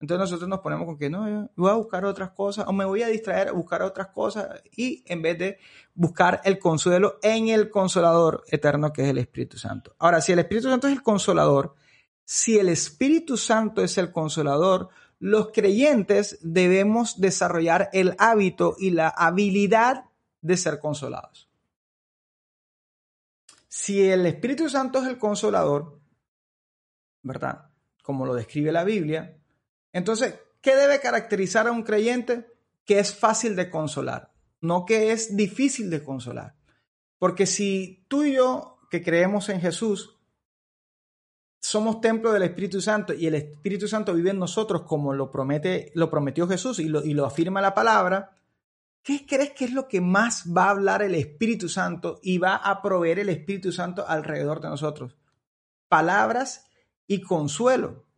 [0.01, 3.03] entonces nosotros nos ponemos con que no, voy a buscar otras cosas o me voy
[3.03, 5.57] a distraer a buscar otras cosas y en vez de
[5.93, 9.95] buscar el consuelo en el consolador eterno que es el Espíritu Santo.
[9.99, 11.75] Ahora, si el Espíritu Santo es el consolador,
[12.23, 19.09] si el Espíritu Santo es el consolador, los creyentes debemos desarrollar el hábito y la
[19.09, 20.05] habilidad
[20.41, 21.49] de ser consolados.
[23.67, 25.99] Si el Espíritu Santo es el consolador,
[27.21, 27.69] ¿verdad?
[28.01, 29.38] Como lo describe la Biblia,
[29.93, 32.47] entonces, ¿qué debe caracterizar a un creyente?
[32.85, 36.55] Que es fácil de consolar, no que es difícil de consolar.
[37.17, 40.17] Porque si tú y yo, que creemos en Jesús,
[41.61, 45.91] somos templo del Espíritu Santo y el Espíritu Santo vive en nosotros como lo, promete,
[45.93, 48.31] lo prometió Jesús y lo, y lo afirma la palabra,
[49.03, 52.55] ¿qué crees que es lo que más va a hablar el Espíritu Santo y va
[52.55, 55.17] a proveer el Espíritu Santo alrededor de nosotros?
[55.89, 56.65] Palabras
[57.05, 58.08] y consuelo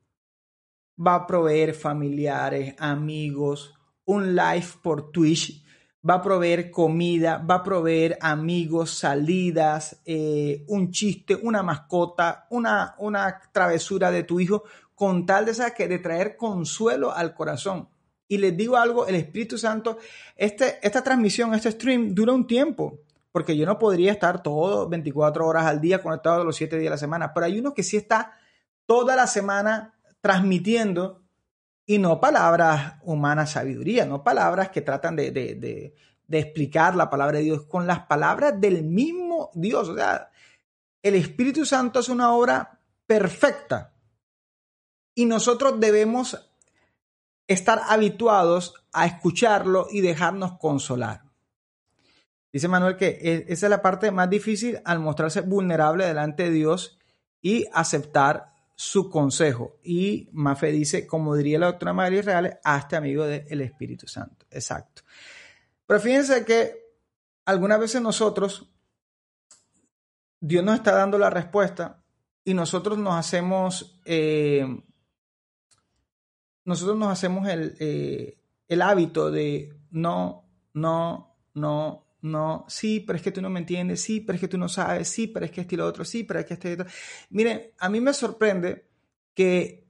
[0.97, 3.73] va a proveer familiares, amigos,
[4.05, 5.63] un live por Twitch,
[6.07, 12.95] va a proveer comida, va a proveer amigos, salidas, eh, un chiste, una mascota, una,
[12.97, 14.63] una travesura de tu hijo,
[14.95, 17.89] con tal de, que de traer consuelo al corazón.
[18.27, 19.97] Y les digo algo, el Espíritu Santo,
[20.35, 22.99] este, esta transmisión, este stream dura un tiempo,
[23.31, 26.89] porque yo no podría estar todo 24 horas al día conectado los 7 días de
[26.91, 28.37] la semana, pero hay uno que sí está
[28.85, 31.21] toda la semana transmitiendo
[31.85, 35.95] y no palabras humanas sabiduría, no palabras que tratan de, de,
[36.29, 39.89] explicar la palabra de Dios con las palabras del mismo Dios.
[39.89, 40.29] O sea,
[41.03, 43.93] el Espíritu Santo es una obra perfecta
[45.13, 46.49] y nosotros debemos
[47.47, 51.23] estar habituados a escucharlo y dejarnos consolar.
[52.53, 56.51] Dice Manuel que e, esa es la parte más difícil al mostrarse vulnerable delante de
[56.51, 56.99] Dios
[57.41, 58.50] y aceptar
[58.81, 59.77] su consejo.
[59.83, 64.47] Y Mafe dice, como diría la doctora María Reales, hazte amigo del Espíritu Santo.
[64.49, 65.03] Exacto.
[65.85, 66.95] Pero fíjense que
[67.45, 68.71] algunas veces nosotros,
[70.39, 72.01] Dios nos está dando la respuesta
[72.43, 74.65] y nosotros nos hacemos, eh,
[76.65, 83.23] nosotros nos hacemos el, eh, el hábito de no, no, no, no, sí, pero es
[83.23, 85.51] que tú no me entiendes, sí, pero es que tú no sabes, sí, pero es
[85.51, 86.85] que este y lo otro, sí, pero es que este y otro.
[87.29, 88.87] Miren, a mí me sorprende
[89.33, 89.87] que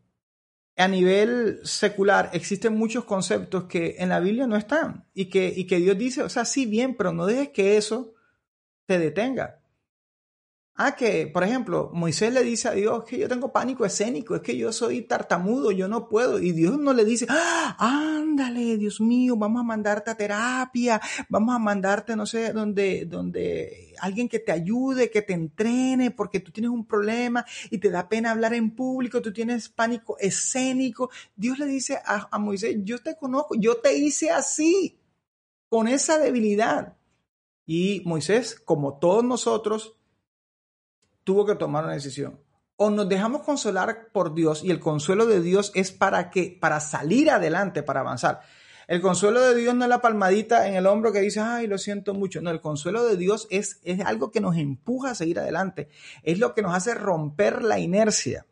[0.78, 5.68] a nivel secular existen muchos conceptos que en la Biblia no están y que, y
[5.68, 8.14] que Dios dice, o sea, sí, bien, pero no dejes que eso
[8.86, 9.61] te detenga.
[10.84, 14.42] Ah, que, por ejemplo, Moisés le dice a Dios que yo tengo pánico escénico, es
[14.42, 16.40] que yo soy tartamudo, yo no puedo.
[16.40, 21.54] Y Dios no le dice, ¡Ah, ándale, Dios mío, vamos a mandarte a terapia, vamos
[21.54, 26.52] a mandarte, no sé, donde, donde alguien que te ayude, que te entrene, porque tú
[26.52, 31.12] tienes un problema y te da pena hablar en público, tú tienes pánico escénico.
[31.36, 35.00] Dios le dice a, a Moisés, yo te conozco, yo te hice así,
[35.70, 36.98] con esa debilidad.
[37.68, 39.96] Y Moisés, como todos nosotros,
[41.32, 42.42] tuvo que tomar una decisión.
[42.76, 46.82] O nos dejamos consolar por Dios y el consuelo de Dios es para que para
[46.82, 48.42] salir adelante, para avanzar.
[48.90, 51.78] El consuelo de Dios no es la palmadita en el hombro que dice, ay, lo
[51.78, 52.42] siento mucho.
[52.42, 55.88] No, el consuelo de Dios es, es algo que nos empuja a seguir adelante.
[56.24, 58.46] Es lo que nos hace romper la inercia.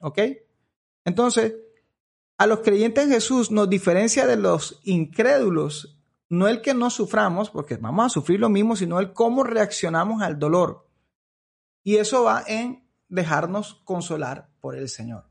[0.00, 0.18] ¿Ok?
[1.06, 1.54] Entonces,
[2.36, 7.48] a los creyentes en Jesús nos diferencia de los incrédulos, no el que no suframos,
[7.48, 10.87] porque vamos a sufrir lo mismo, sino el cómo reaccionamos al dolor.
[11.88, 15.24] Y eso va en dejarnos consolar por el Señor.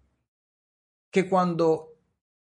[1.11, 1.93] Que cuando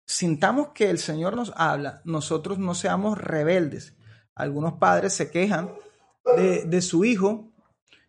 [0.05, 3.97] sintamos que el Señor nos habla, nosotros no seamos rebeldes.
[4.37, 5.73] Algunos padres se quejan
[6.37, 7.53] de, su hijo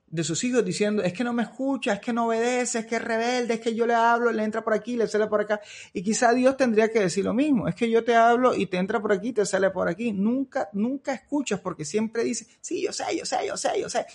[0.09, 2.95] de sus hijos diciendo, es que no me escucha, es que no obedece, es que
[2.95, 5.59] es rebelde, es que yo le hablo, le entra por aquí, le sale por acá.
[5.91, 8.77] Y quizá Dios tendría que decir lo mismo, es que yo te hablo y te
[8.77, 10.13] entra por aquí, te sale por aquí.
[10.13, 14.05] Nunca, nunca escuchas porque siempre dice, sí, yo sé, yo sé, yo sé, yo sé,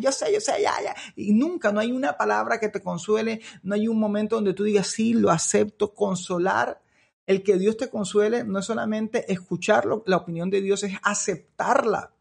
[0.00, 0.94] yo sé, yo sé, ya, ya.
[1.16, 4.62] Y nunca, no hay una palabra que te consuele, no hay un momento donde tú
[4.62, 6.80] digas, sí, lo acepto, consolar.
[7.26, 12.11] El que Dios te consuele no es solamente escucharlo, la opinión de Dios es aceptarla.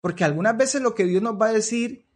[0.00, 2.06] Porque algunas veces lo que Dios nos va a decir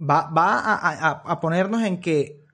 [0.00, 2.44] va, a, ponernos en que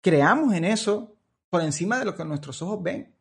[0.00, 1.16] creamos en eso
[1.50, 3.14] por encima de lo que nuestros ojos ven.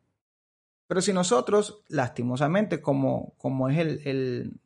[0.88, 4.60] Pero si nosotros, lastimosamente, como, como es el,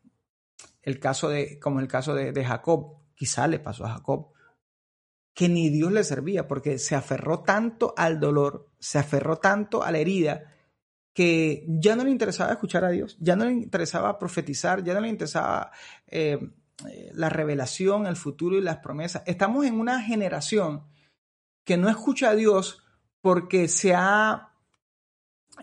[0.82, 4.34] el, caso, de, como el caso de, de Jacob, quizá le pasó a Jacob,
[5.34, 9.92] que ni Dios le servía, porque se aferró tanto al dolor, se aferró tanto a
[9.92, 10.54] la herida,
[11.14, 15.02] que ya no le interesaba escuchar a Dios, ya no le interesaba profetizar, ya no
[15.02, 15.72] le interesaba
[16.08, 16.40] eh,
[16.88, 19.24] eh, la revelación, el futuro y las promesas.
[19.26, 20.84] Estamos en una generación
[21.66, 22.84] que no escucha a Dios
[23.22, 24.54] porque se ha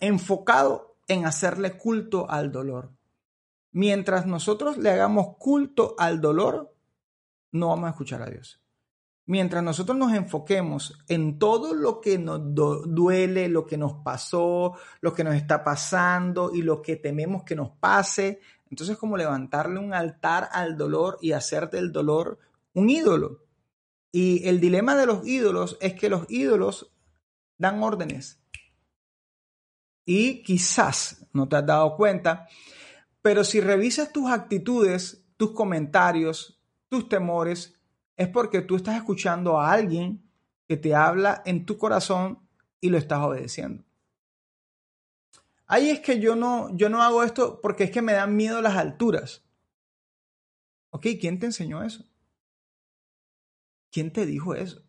[0.00, 2.92] enfocado en hacerle culto al dolor.
[3.72, 6.74] Mientras nosotros le hagamos culto al dolor,
[7.52, 8.60] no vamos a escuchar a Dios.
[9.28, 15.12] Mientras nosotros nos enfoquemos en todo lo que nos duele, lo que nos pasó, lo
[15.12, 19.80] que nos está pasando y lo que tememos que nos pase, entonces es como levantarle
[19.80, 22.38] un altar al dolor y hacer del dolor
[22.72, 23.42] un ídolo.
[24.12, 26.92] Y el dilema de los ídolos es que los ídolos
[27.58, 28.40] dan órdenes.
[30.04, 32.46] Y quizás no te has dado cuenta,
[33.22, 37.75] pero si revisas tus actitudes, tus comentarios, tus temores,
[38.16, 40.22] es porque tú estás escuchando a alguien
[40.66, 42.40] que te habla en tu corazón
[42.80, 43.84] y lo estás obedeciendo.
[45.66, 48.62] Ahí es que yo no, yo no hago esto porque es que me dan miedo
[48.62, 49.44] las alturas.
[50.90, 52.04] Ok, ¿quién te enseñó eso?
[53.90, 54.82] ¿Quién te dijo eso?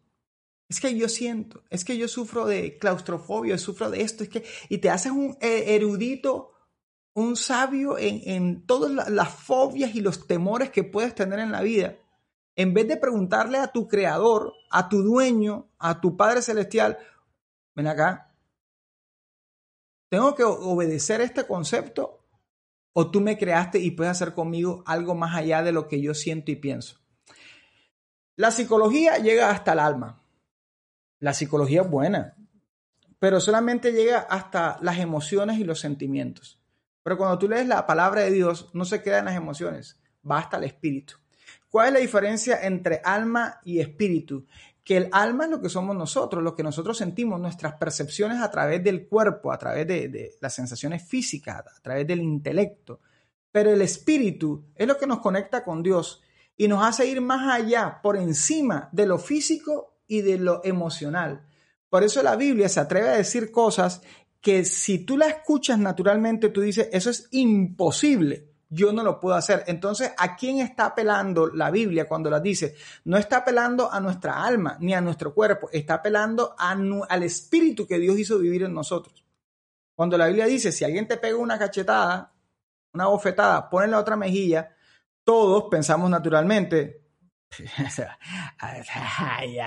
[0.69, 4.43] Es que yo siento, es que yo sufro de claustrofobia, sufro de esto, es que,
[4.67, 6.53] y te haces un eh, erudito,
[7.13, 11.61] un sabio en, en todas las fobias y los temores que puedes tener en la
[11.61, 11.97] vida
[12.57, 16.97] en vez de preguntarle a tu creador, a tu dueño, a tu Padre Celestial,
[17.75, 18.33] ven acá,
[20.09, 22.25] ¿tengo que obedecer este concepto
[22.93, 26.15] o tú me creaste y puedes hacer conmigo algo más allá de lo que yo
[26.15, 26.99] siento y pienso?
[28.35, 30.23] La psicología llega hasta el alma.
[31.19, 32.37] La psicología es buena,
[33.19, 36.59] pero solamente llega hasta las emociones y los sentimientos.
[37.03, 40.39] Pero cuando tú lees la palabra de Dios, no se queda en las emociones, va
[40.39, 41.17] hasta el espíritu.
[41.69, 44.45] ¿Cuál es la diferencia entre alma y espíritu?
[44.83, 48.49] Que el alma es lo que somos nosotros, lo que nosotros sentimos, nuestras percepciones a
[48.49, 53.01] través del cuerpo, a través de, las sensaciones físicas, a través del intelecto.
[53.51, 56.21] Pero el espíritu es lo que nos conecta con Dios
[56.55, 61.45] y nos hace ir más allá, por encima de lo físico y de lo emocional.
[61.89, 64.01] Por eso la Biblia se atreve a decir cosas
[64.39, 69.35] que si tú la escuchas naturalmente, tú dices, eso es imposible yo no lo puedo
[69.35, 69.63] hacer.
[69.67, 72.75] Entonces, ¿a quién está apelando la Biblia cuando la dice?
[73.05, 77.99] No está apelando a nuestra alma ni a nuestro cuerpo, está apelando al espíritu que
[77.99, 79.23] Dios hizo vivir en nosotros.
[79.95, 82.33] Cuando la Biblia dice, si alguien te pega una cachetada,
[82.93, 84.75] una bofetada, pone la otra mejilla,
[85.23, 87.07] todos pensamos naturalmente,
[88.59, 89.57] ay,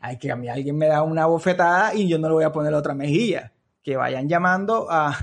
[0.00, 2.52] ay, que a mí alguien me da una bofetada y yo no le voy a
[2.52, 3.52] poner la otra mejilla.
[3.82, 5.14] Que vayan llamando a,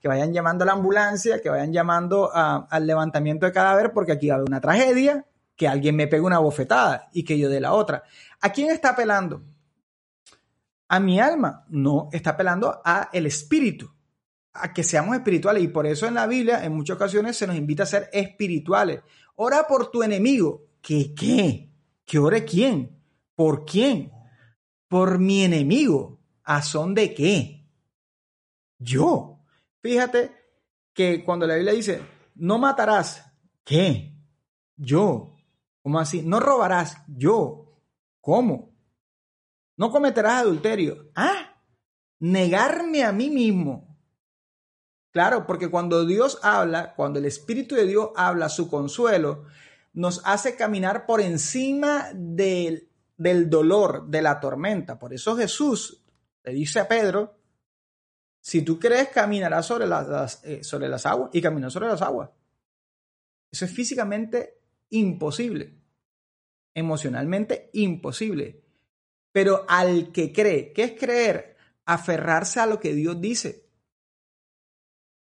[0.00, 4.28] que vayan llamando a la ambulancia, que vayan llamando al levantamiento de cadáver, porque aquí
[4.28, 5.26] va a haber una tragedia,
[5.56, 8.04] que alguien me pegue una bofetada y que yo dé la otra.
[8.40, 9.42] ¿A quién está apelando?
[10.86, 11.64] A mi alma.
[11.68, 13.92] No, está apelando a el espíritu,
[14.52, 15.62] a que seamos espirituales.
[15.64, 19.00] Y por eso en la Biblia, en muchas ocasiones, se nos invita a ser espirituales.
[19.34, 20.66] Ora por tu enemigo.
[20.80, 21.72] ¿Qué qué?
[22.04, 22.96] ¿Que ore quién?
[23.34, 24.12] ¿Por quién?
[24.86, 26.20] Por mi enemigo.
[26.44, 27.66] ¿A son de qué?
[28.78, 29.37] Yo.
[29.80, 30.32] Fíjate
[30.92, 32.02] que cuando la Biblia dice,
[32.34, 33.24] no matarás,
[33.64, 34.14] ¿qué?
[34.76, 35.36] Yo.
[35.82, 36.22] ¿Cómo así?
[36.22, 37.80] No robarás, yo.
[38.20, 38.76] ¿Cómo?
[39.76, 41.10] No cometerás adulterio.
[41.14, 41.62] Ah,
[42.18, 43.96] negarme a mí mismo.
[45.12, 49.46] Claro, porque cuando Dios habla, cuando el Espíritu de Dios habla su consuelo,
[49.92, 54.98] nos hace caminar por encima del, del dolor, de la tormenta.
[54.98, 56.04] Por eso Jesús
[56.44, 57.37] le dice a Pedro,
[58.40, 62.30] si tú crees, caminarás sobre las, eh, sobre las aguas y caminó sobre las aguas.
[63.50, 64.60] Eso es físicamente
[64.90, 65.78] imposible,
[66.74, 68.62] emocionalmente imposible.
[69.32, 71.56] Pero al que cree, ¿qué es creer?
[71.84, 73.66] Aferrarse a lo que Dios dice.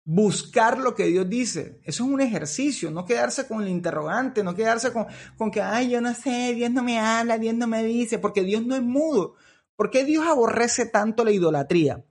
[0.03, 1.81] Buscar lo que Dios dice.
[1.83, 5.07] Eso es un ejercicio, no quedarse con el interrogante, no quedarse con,
[5.37, 8.43] con que, ay, yo no sé, Dios no me habla, Dios no me dice, porque
[8.43, 9.35] Dios no es mudo.
[9.75, 12.05] ¿Por qué Dios aborrece tanto la idolatría?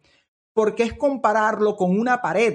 [0.55, 2.55] Porque es compararlo con una pared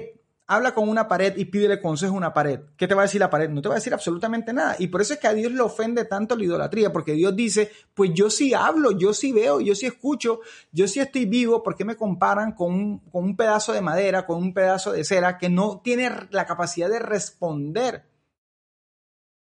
[0.50, 2.58] habla con una pared y pídele consejo a una pared.
[2.76, 3.48] ¿Qué te va a decir la pared?
[3.48, 4.74] No te va a decir absolutamente nada.
[4.80, 7.70] Y por eso es que a Dios le ofende tanto la idolatría, porque Dios dice,
[7.94, 10.40] pues yo sí hablo, yo sí veo, yo sí escucho,
[10.72, 14.26] yo sí estoy vivo, ¿por qué me comparan con un, con un pedazo de madera,
[14.26, 18.10] con un pedazo de cera que no tiene la capacidad de responder?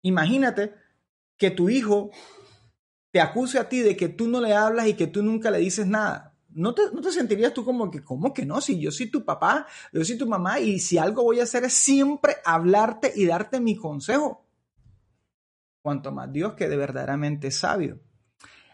[0.01, 0.73] Imagínate
[1.37, 2.11] que tu hijo
[3.11, 5.59] te acuse a ti de que tú no le hablas y que tú nunca le
[5.59, 6.30] dices nada.
[6.54, 8.62] ¿No te, sentirías tú como que, ¿cómo que no?
[8.62, 11.64] Si yo soy tu papá, yo soy tu mamá y si algo voy a hacer
[11.64, 14.45] es siempre hablarte y darte mi consejo.
[15.82, 17.99] Cuanto más Dios que de verdaderamente sabio.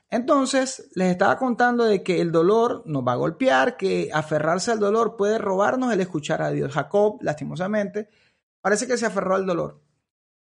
[0.09, 4.79] Entonces, les estaba contando de que el dolor nos va a golpear, que aferrarse al
[4.79, 6.73] dolor puede robarnos el escuchar a Dios.
[6.73, 8.09] Jacob, lastimosamente,
[8.61, 9.81] parece que se aferró al dolor.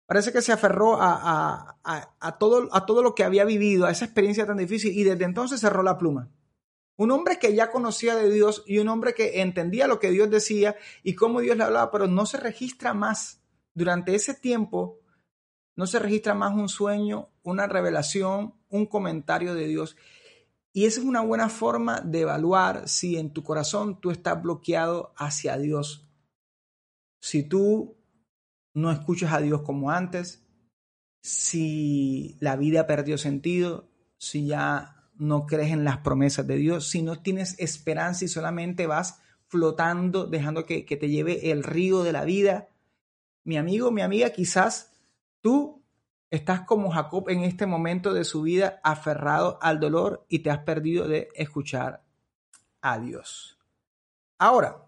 [0.07, 4.05] Parece que se aferró a, a, todo, a todo lo que había vivido, a esa
[4.05, 6.31] experiencia tan difícil y desde entonces cerró la pluma.
[6.97, 10.31] Un hombre que ya conocía de Dios y un hombre que entendía lo que Dios
[10.31, 13.41] decía y cómo Dios le hablaba, pero no se registra más.
[13.75, 15.01] Durante ese tiempo,
[15.77, 19.97] no se registra más un sueño, una revelación, un comentario de Dios.
[20.73, 25.13] Y esa es una buena forma de evaluar si en tu corazón tú estás bloqueado
[25.17, 26.09] hacia Dios.
[27.21, 27.97] Si tú
[28.73, 30.47] no escuchas a Dios como antes,
[31.23, 33.89] si la vida perdió sentido,
[34.19, 38.87] si ya no crees en las promesas de Dios, si no tienes esperanza y solamente
[38.87, 42.69] vas flotando, dejando que, te lleve el río de la vida.
[43.45, 44.93] Mi amigo, mi amiga, quizás
[45.41, 45.83] tú
[46.31, 50.61] estás como Jacob en este momento de su vida aferrado al dolor y te has
[50.61, 52.03] perdido de escuchar
[52.81, 53.59] a Dios.
[54.39, 54.85] Ahora,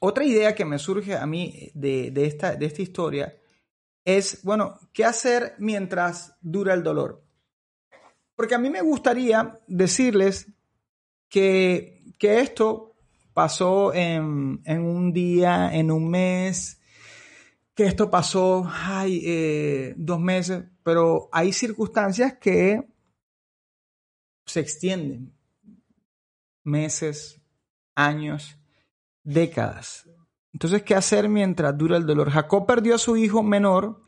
[0.00, 3.36] otra idea que me surge a mí de, esta, de esta historia
[4.04, 7.27] es, bueno, ¿qué hacer mientras dura el dolor?
[8.38, 10.46] Porque a mí me gustaría decirles
[11.28, 12.94] que, esto
[13.32, 16.80] pasó en, un día, en un mes,
[17.74, 22.88] que esto pasó, ay, eh, dos meses, pero hay circunstancias que
[24.46, 25.34] se extienden
[26.62, 27.42] meses,
[27.96, 28.56] años,
[29.24, 30.08] décadas.
[30.52, 32.30] Entonces, ¿qué hacer mientras dura el dolor?
[32.30, 34.07] Jacob perdió a su hijo menor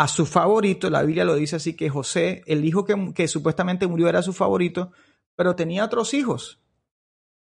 [0.00, 4.08] a su favorito, la Biblia lo dice así, que José, el hijo que, supuestamente murió
[4.08, 4.92] era su favorito,
[5.36, 6.58] pero tenía otros hijos.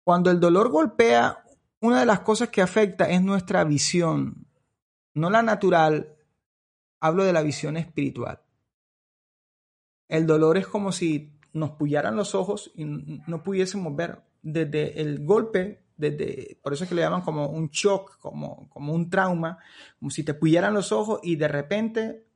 [0.03, 1.43] Cuando el dolor golpea,
[1.81, 4.47] una de las cosas que afecta es nuestra visión,
[5.13, 6.15] no la natural,
[6.99, 8.41] hablo de la visión espiritual.
[10.07, 15.23] El dolor es como si nos pullaran los ojos y no pudiésemos ver desde el
[15.23, 19.59] golpe, desde, por eso es que le llaman como un shock, como, como un trauma,
[19.99, 22.30] como si te pullaran los ojos y de repente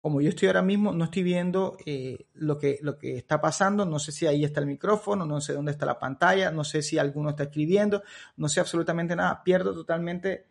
[0.00, 3.84] como yo estoy ahora mismo, no estoy viendo eh, lo, que, lo que está pasando,
[3.84, 6.82] no sé si ahí está el micrófono, no sé dónde está la pantalla, no sé
[6.82, 8.02] si alguno está escribiendo,
[8.36, 10.46] no sé absolutamente nada, pierdo totalmente,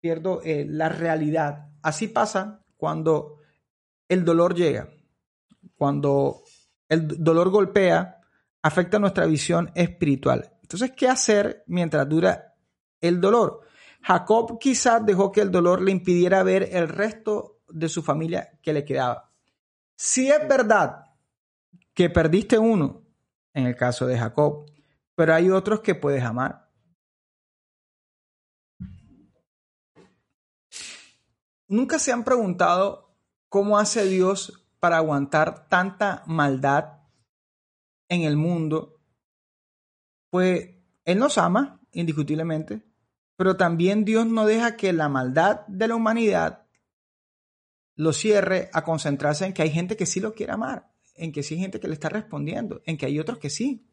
[0.00, 1.70] pierdo eh, la realidad.
[1.82, 3.38] Así pasa cuando
[4.08, 4.90] el dolor llega,
[5.76, 6.42] cuando
[6.88, 8.20] el dolor golpea,
[8.62, 10.52] afecta nuestra visión espiritual.
[10.62, 12.54] Entonces, ¿qué hacer mientras dura
[13.00, 13.63] el dolor?
[14.04, 18.74] Jacob quizás dejó que el dolor le impidiera ver el resto de su familia que
[18.74, 19.32] le quedaba.
[19.96, 21.06] Si es verdad
[21.94, 23.02] que perdiste uno,
[23.54, 24.70] en el caso de Jacob,
[25.14, 26.70] pero hay otros que puedes amar.
[31.66, 33.16] ¿Nunca se han preguntado
[33.48, 37.00] cómo hace Dios para aguantar tanta maldad
[38.10, 39.00] en el mundo?
[40.28, 40.74] Pues
[41.06, 42.82] Él nos ama, indiscutiblemente,
[43.36, 46.64] pero también Dios no deja que la maldad de la humanidad
[47.96, 51.42] lo cierre a concentrarse en que hay gente que sí lo quiere amar, en que
[51.42, 53.86] sí hay gente que le está respondiendo, en que hay otros que sí.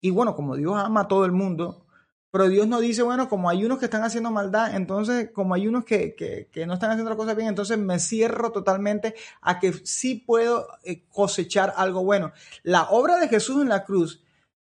[0.00, 1.86] Y bueno, como Dios ama a todo el mundo,
[2.30, 5.66] pero Dios no dice, bueno, como hay unos que están haciendo maldad, entonces como hay
[5.66, 9.72] unos que, que, no están haciendo la cosa bien, entonces me cierro totalmente a que
[9.84, 12.32] sí puedo eh, cosechar algo bueno.
[12.62, 14.22] La obra de Jesús en la cruz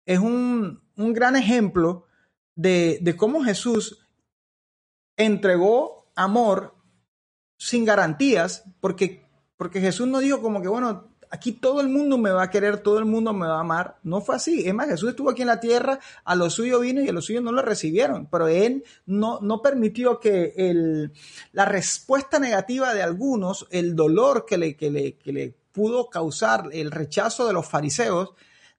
[0.07, 2.07] es un, un gran ejemplo
[2.55, 4.07] de, de cómo Jesús
[5.17, 6.75] entregó amor
[7.57, 9.27] sin garantías, porque,
[9.57, 12.79] porque Jesús no dijo como que, bueno, aquí todo el mundo me va a querer,
[12.79, 13.99] todo el mundo me va a amar.
[14.03, 14.67] No fue así.
[14.67, 17.23] Es más, Jesús estuvo aquí en la tierra, a lo suyo vino y a lo
[17.23, 21.13] suyo no lo recibieron, pero él no, no permitió que el,
[21.53, 26.69] la respuesta negativa de algunos, el dolor que le, que le, que le pudo causar,
[26.73, 28.31] el rechazo de los fariseos,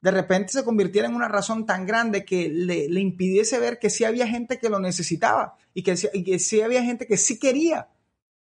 [0.01, 4.03] de repente se convirtiera en una razón tan grande que le, impidiese ver que sí
[4.03, 5.95] había gente que lo necesitaba y que,
[6.39, 7.87] sí había gente que sí quería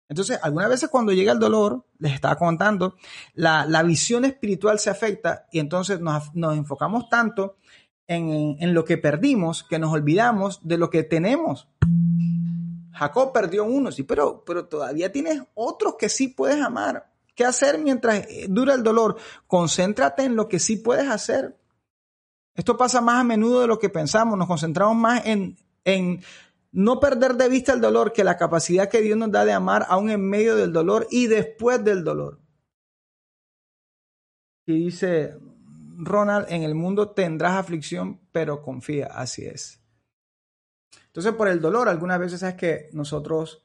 [0.09, 2.95] entonces, algunas veces cuando llega el dolor, les estaba contando,
[3.33, 7.57] la, visión espiritual se afecta y entonces nos, enfocamos tanto
[8.05, 11.67] en, lo que perdimos que nos olvidamos de lo que tenemos.
[12.91, 17.11] Jacob perdió uno, sí, pero, pero todavía tienes otros que sí puedes amar.
[17.36, 19.17] ¿Qué hacer mientras eh, dura el dolor?
[19.47, 21.57] Concéntrate en lo que sí puedes hacer.
[22.55, 24.38] Esto pasa más a menudo de lo que pensamos.
[24.38, 26.23] Nos concentramos más en, en
[26.71, 29.86] no perder de vista el dolor, que la capacidad que Dios nos da de amar
[29.89, 32.39] aún en medio del dolor y después del dolor.
[34.65, 35.36] Y dice
[35.97, 39.81] Ronald, en el mundo tendrás aflicción, pero confía, así es.
[41.07, 43.62] Entonces, por el dolor, algunas veces es que nosotros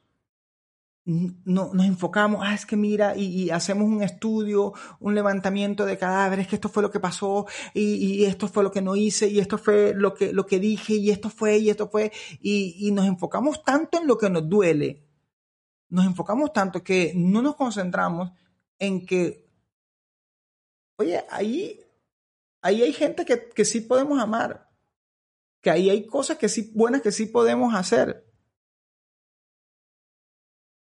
[1.09, 6.47] no, nos enfocamos, ah, es que mira, y, hacemos un estudio, un levantamiento de cadáveres,
[6.47, 9.57] que esto fue lo que pasó, y, esto fue lo que no hice, y esto
[9.57, 13.05] fue lo que, lo que dije, y esto fue, y esto fue, y, y nos
[13.05, 15.03] enfocamos tanto en lo que nos duele,
[15.89, 18.31] nos enfocamos tanto que no nos concentramos
[18.77, 19.49] en que,
[20.97, 21.79] oye, ahí,
[22.61, 24.69] ahí hay gente que, que sí podemos amar,
[25.61, 28.28] que ahí hay cosas que sí, buenas que sí podemos hacer.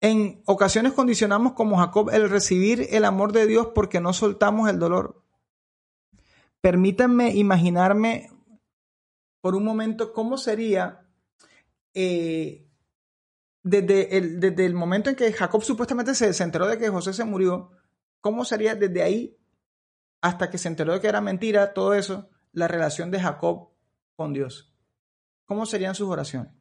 [0.02, 4.80] En ocasiones condicionamos como Jacob el recibir el amor de Dios porque no soltamos el
[4.80, 5.22] dolor.
[6.60, 8.28] Permítanme imaginarme
[9.40, 11.06] por un momento cómo sería
[11.94, 12.68] eh,
[13.62, 17.12] desde, el, desde, el, momento en que Jacob supuestamente se, se enteró de que José
[17.12, 17.70] se murió,
[18.20, 19.38] cómo sería desde ahí
[20.20, 23.70] hasta que se enteró de que era mentira, todo eso, la relación de Jacob
[24.16, 24.74] con Dios.
[25.44, 26.52] ¿Cómo serían sus oraciones?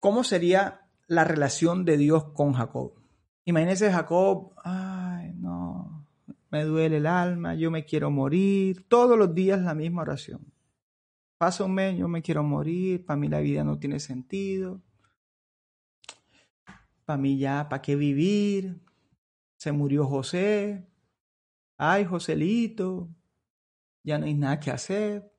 [0.00, 0.81] ¿Cómo sería
[1.12, 2.94] la relación de Dios con Jacob.
[3.44, 6.06] Imagínense Jacob, ay, no,
[6.50, 10.40] me duele el alma, yo me quiero morir, todos los días la misma oración.
[11.36, 14.80] Pasa yo me quiero morir, para mí la vida no tiene sentido,
[17.04, 18.80] para mí ya, ¿para qué vivir?
[19.58, 20.88] Se murió José,
[21.76, 23.10] ay, Joselito,
[24.02, 25.30] ya no hay nada que hacer,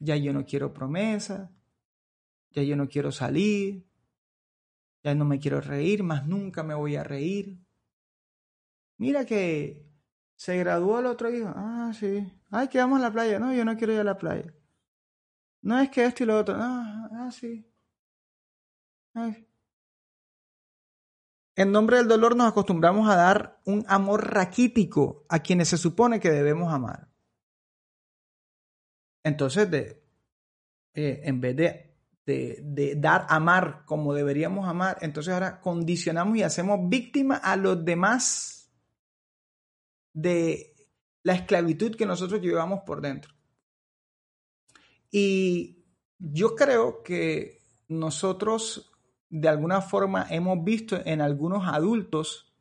[0.00, 1.50] ya yo no quiero promesa,
[2.50, 3.85] ya yo no quiero salir,
[5.06, 7.60] ya no me quiero reír, más nunca me voy a reír.
[8.98, 9.86] Mira que
[10.34, 11.52] se graduó el otro hijo.
[11.54, 12.26] Ah, sí.
[12.50, 13.38] Ay, que vamos a la playa.
[13.38, 14.52] No, yo no quiero ir a la playa.
[15.62, 16.56] No es que esto y lo otro.
[16.58, 17.64] Ah, ah sí.
[21.54, 26.18] En nombre del dolor nos acostumbramos a dar un amor raquítico a quienes se supone
[26.18, 27.08] que debemos amar.
[29.22, 30.02] Entonces, de,
[30.94, 31.85] eh, en vez de
[32.26, 38.72] de, dar, amar como deberíamos amar, entonces ahora condicionamos y hacemos víctima a los demás
[40.12, 40.74] de
[41.22, 43.32] la esclavitud que nosotros llevamos por dentro.
[45.10, 45.84] Y
[46.18, 48.92] yo creo que nosotros
[49.28, 52.54] de alguna forma hemos visto en algunos adultos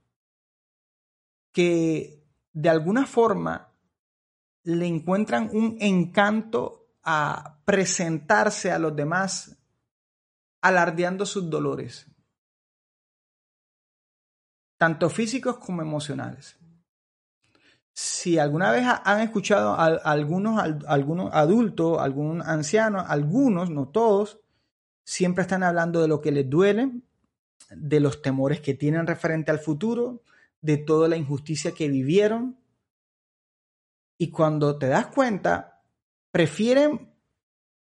[1.51, 3.73] que de alguna forma
[4.63, 9.55] le encuentran un encanto a presentarse a los demás
[10.61, 12.07] alardeando sus dolores,
[14.77, 16.57] tanto físicos como emocionales.
[17.93, 24.39] Si alguna vez han escuchado a algunos, algunos adultos, algún anciano, algunos, no todos,
[25.05, 26.91] siempre están hablando de lo que les duele,
[27.69, 30.23] de los temores que tienen referente al futuro,
[30.59, 32.57] de toda la injusticia que vivieron.
[34.17, 35.74] Y cuando te das cuenta,
[36.35, 37.15] prefieren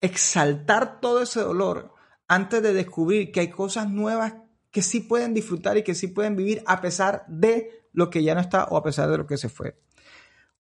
[0.02, 1.94] exaltar todo ese dolor
[2.28, 4.34] antes de descubrir que hay cosas nuevas
[4.72, 8.34] que sí pueden disfrutar y que sí pueden vivir a pesar de lo que ya
[8.34, 9.80] no está o a pesar de lo que se fue.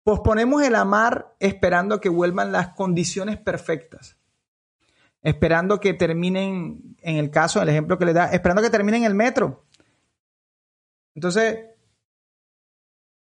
[0.04, 4.18] Posponemos el amar esperando que vuelvan las condiciones perfectas.
[5.22, 9.16] Esperando que terminen, en el caso, el ejemplo que le da, esperando que terminen el
[9.16, 9.66] metro.
[11.16, 11.68] Entonces,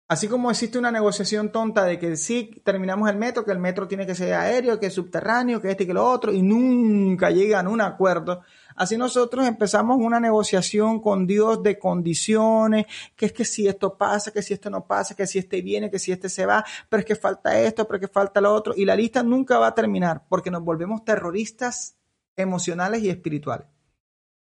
[0.09, 3.89] Así como existe una negociación tonta de que sí terminamos el metro, que el metro
[3.89, 7.29] tiene que ser aéreo, que es subterráneo, que este y que lo otro, y nunca
[7.29, 8.41] llegan a un acuerdo.
[8.77, 12.85] Así nosotros empezamos una negociación con Dios de condiciones,
[13.17, 15.91] que es que si esto pasa, que si esto no pasa, que si este viene,
[15.91, 18.53] que si este se va, pero es que falta esto, pero es que falta lo
[18.53, 21.97] otro, y la lista nunca va a terminar porque nos volvemos terroristas
[22.37, 23.67] emocionales y espirituales.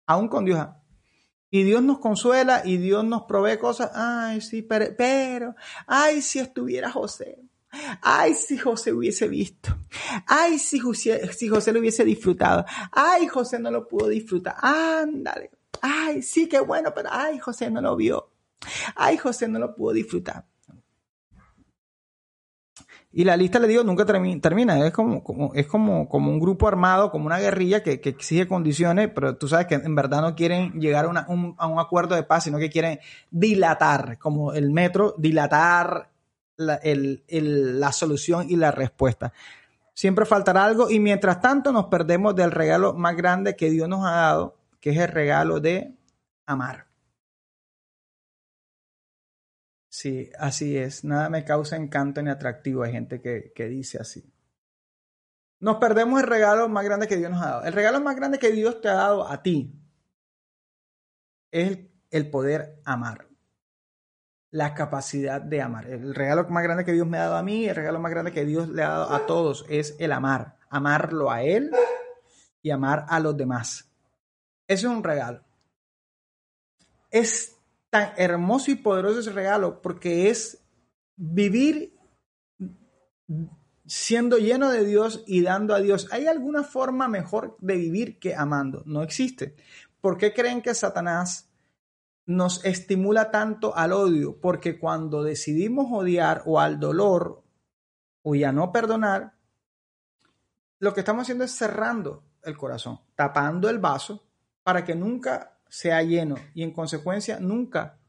[0.05, 0.59] Aún con Dios.
[1.56, 3.89] Y Dios nos consuela y Dios nos provee cosas.
[3.95, 5.56] Ay, sí, pero, pero,
[5.88, 7.39] ay, si estuviera José.
[8.01, 9.74] Ay, si José hubiese visto.
[10.28, 12.66] Ay, si José, si José lo hubiese disfrutado.
[12.91, 14.58] Ay, José no lo pudo disfrutar.
[14.62, 15.49] Ándale.
[15.80, 18.32] Ay, sí, qué bueno, pero ay, José no lo vio.
[18.93, 20.43] Ay, José no lo pudo disfrutar.
[23.18, 24.86] Y la lista, le digo, nunca termina.
[24.86, 29.09] Es como, como, es como, como un grupo armado, como una guerrilla que, exige condiciones,
[29.16, 32.57] pero tú sabes que en verdad no quieren llegar a, un, acuerdo de paz, sino
[32.57, 32.99] que quieren
[33.32, 36.09] dilatar, como el metro, dilatar
[36.57, 39.32] la, la solución y la respuesta.
[39.93, 44.05] Siempre faltará algo y mientras tanto nos perdemos del regalo más grande que Dios nos
[44.05, 45.95] ha dado, que es el regalo de
[46.45, 46.84] amar.
[49.98, 51.06] Sí, así es.
[51.06, 52.84] Nada me causa encanto ni atractivo.
[52.84, 54.30] Hay gente que, dice así.
[55.62, 57.64] Nos perdemos el regalo más grande que Dios nos ha dado.
[57.64, 59.74] El regalo más grande que Dios te ha dado a ti
[61.50, 61.80] es
[62.12, 63.30] el poder amar.
[64.52, 65.88] La capacidad de amar.
[65.88, 68.34] El regalo más grande que Dios me ha dado a mí, el regalo más grande
[68.34, 70.58] que Dios le ha dado a todos es el amar.
[70.70, 71.72] Amarlo a Él
[72.62, 73.89] y amar a los demás.
[74.68, 75.41] Eso es un regalo.
[77.10, 77.55] Es
[77.89, 80.65] tan hermoso y poderoso ese regalo porque es
[81.15, 81.95] vivir
[83.86, 86.07] siendo lleno de Dios y dando a Dios.
[86.11, 88.83] ¿Hay alguna forma mejor de vivir que amando?
[88.86, 89.55] No existe.
[90.01, 91.49] ¿Por qué creen que Satanás
[92.25, 94.39] nos estimula tanto al odio?
[94.39, 97.43] Porque cuando decidimos odiar o al dolor
[98.23, 99.33] o ya no perdonar,
[100.79, 104.27] lo que estamos haciendo es cerrando el corazón, tapando el vaso
[104.63, 107.99] para que nunca sea lleno y en consecuencia nunca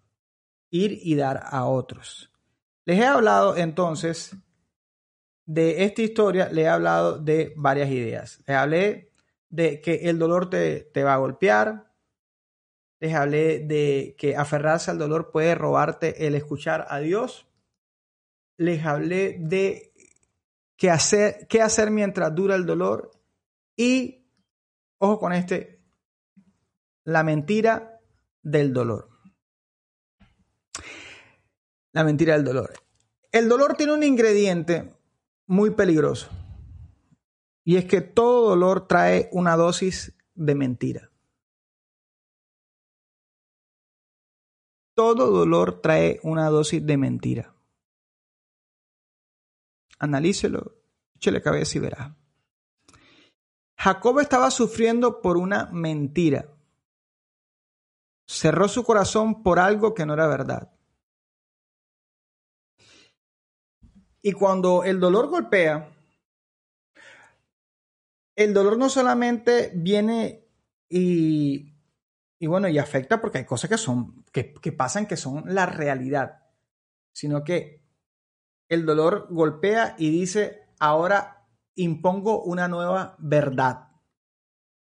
[0.70, 2.32] ir y dar a otros.
[2.84, 4.36] Les he hablado entonces
[5.46, 8.38] de esta historia, le he hablado de varias ideas.
[8.46, 9.12] Les hablé
[9.48, 11.92] de que el dolor te, te va a golpear.
[13.00, 17.48] Les hablé de que aferrarse al dolor puede robarte el escuchar a Dios.
[18.58, 19.92] Les hablé de
[20.76, 23.10] qué hacer, qué hacer mientras dura el dolor.
[23.76, 24.24] Y,
[24.98, 25.75] ojo con este,
[27.06, 28.00] la mentira
[28.42, 29.08] del dolor.
[31.92, 32.74] La mentira del dolor.
[33.30, 34.92] El dolor tiene un ingrediente
[35.46, 36.28] muy peligroso.
[37.64, 41.12] Y es que todo dolor trae una dosis de mentira.
[44.94, 47.54] Todo dolor trae una dosis de mentira.
[50.00, 50.74] Analícelo,
[51.14, 52.16] échale cabeza y verá.
[53.78, 56.55] Jacob estaba sufriendo por una mentira
[58.26, 60.72] cerró su corazón por algo que no era verdad.
[64.22, 65.92] Y cuando el dolor golpea,
[68.34, 70.48] el dolor no solamente viene
[70.88, 71.72] y,
[72.40, 76.42] bueno, y afecta porque hay cosas que son, que pasan que son la realidad,
[77.12, 77.86] sino que
[78.68, 81.46] el dolor golpea y dice, ahora
[81.76, 83.90] impongo una nueva verdad,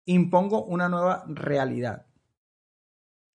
[0.07, 2.07] impongo una nueva realidad.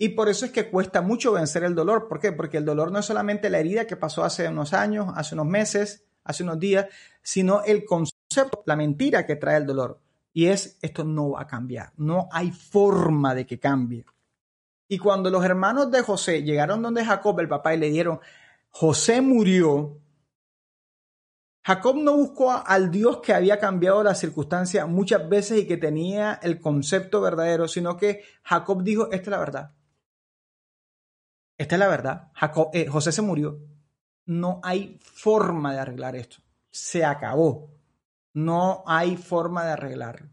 [0.02, 2.08] Y por eso es que cuesta mucho vencer el dolor.
[2.08, 2.32] ¿Por qué?
[2.32, 5.48] Porque el dolor no es solamente la herida que pasó hace unos años, hace unos
[5.48, 6.86] meses, hace unos días,
[7.22, 10.00] sino el concepto, la mentira que trae el dolor.
[10.32, 11.92] Y es, esto no va a cambiar.
[11.98, 14.06] No hay forma de que cambie.
[14.88, 18.22] Y cuando los hermanos de José llegaron donde Jacob, el papá, y le dieron,
[18.70, 20.00] José murió,
[21.62, 26.40] Jacob no buscó al Dios que había cambiado la circunstancia muchas veces y que tenía
[26.42, 29.72] el concepto verdadero, sino que Jacob dijo, esta es la verdad.
[31.60, 32.32] Esta es la verdad.
[32.74, 33.60] Eh, José se murió.
[34.26, 36.38] No hay forma de arreglar esto.
[36.72, 37.70] Se acabó.
[38.34, 40.30] No hay forma de arreglarlo.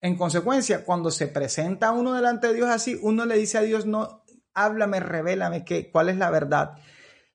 [0.00, 3.86] En consecuencia, cuando se presenta uno delante de Dios así, uno le dice a Dios,
[3.86, 4.24] no,
[4.54, 6.76] háblame, revélame qué, cuál es la verdad,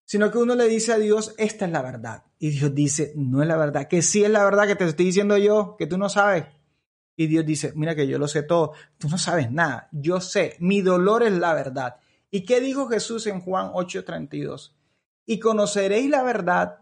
[0.05, 2.23] sino que uno le dice a Dios, esta es la verdad.
[2.39, 5.07] Y Dios dice, no es la verdad, que sí es la verdad que te estoy
[5.07, 6.45] diciendo yo, que tú no sabes.
[7.15, 10.55] Y Dios dice, mira que yo lo sé todo, tú no sabes nada, yo sé,
[10.59, 11.97] mi dolor es la verdad.
[12.29, 14.75] ¿Y qué dijo Jesús en Juan 8:32?
[15.25, 16.79] Y conoceréis la verdad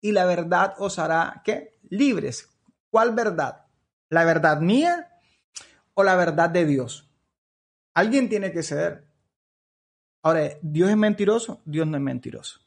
[0.00, 1.78] y la verdad os hará, ¿qué?
[1.88, 2.48] Libres.
[2.90, 3.66] ¿Cuál verdad?
[4.08, 5.18] ¿La verdad mía
[5.94, 7.10] o la verdad de Dios?
[7.94, 9.06] Alguien tiene que ceder.
[10.22, 11.62] Ahora, ¿Dios es mentiroso?
[11.64, 12.60] Dios no es mentiroso.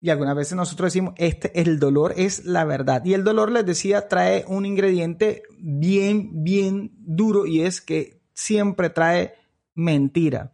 [0.00, 3.04] Y algunas veces nosotros decimos, este, el dolor es la verdad.
[3.04, 8.90] Y el dolor, les decía, trae un ingrediente bien, bien duro y es que siempre
[8.90, 9.34] trae
[9.78, 10.52] mentira.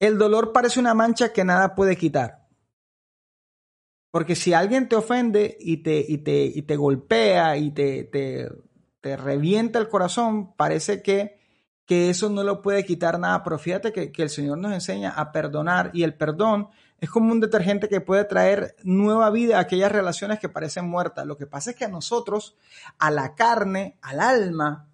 [0.00, 2.48] El dolor parece una mancha que nada puede quitar.
[4.10, 8.48] Porque si alguien te ofende y te, y te, y te golpea y te, te,
[9.00, 11.38] te revienta el corazón, parece que
[11.86, 15.32] que eso no lo puede quitar nada, pero fíjate que, el Señor nos enseña a
[15.32, 16.68] perdonar y el perdón
[16.98, 21.26] es como un detergente que puede traer nueva vida a aquellas relaciones que parecen muertas.
[21.26, 22.56] Lo que pasa es que a nosotros,
[22.98, 24.88] a la carne, al alma,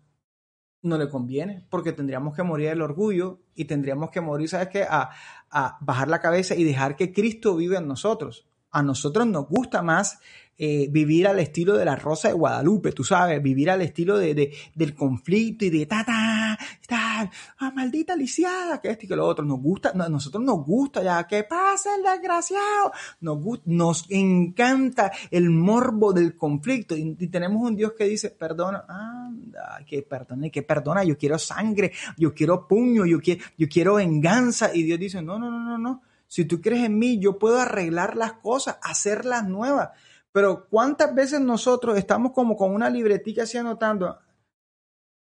[0.83, 4.83] no le conviene, porque tendríamos que morir del orgullo y tendríamos que morir, ¿sabes qué?
[4.83, 5.11] A,
[5.51, 8.50] a bajar la cabeza y dejar que Cristo vive en nosotros.
[8.71, 10.19] A nosotros nos gusta más
[10.63, 14.53] eh, vivir al estilo de la Rosa de Guadalupe, tú sabes, vivir al estilo de,
[14.75, 19.27] del conflicto y de ta, ta, ta, ah, maldita lisiada, que esto y que lo
[19.27, 19.43] otro.
[19.43, 22.93] Nos gusta, a nosotros nos gusta ya, que pasa el desgraciado.
[23.23, 29.83] Nos, nos encanta el morbo del conflicto y, tenemos un Dios que dice, perdona, anda,
[29.87, 34.75] que perdona, que perdona, yo quiero sangre, yo quiero puño, yo quiero, yo quiero venganza.
[34.75, 36.03] Y Dios dice, no, no, no, no, no.
[36.31, 39.91] Si tú crees en mí, yo puedo arreglar las cosas, hacerlas nuevas.
[40.31, 44.17] Pero ¿cuántas veces nosotros estamos como con una libretica así anotando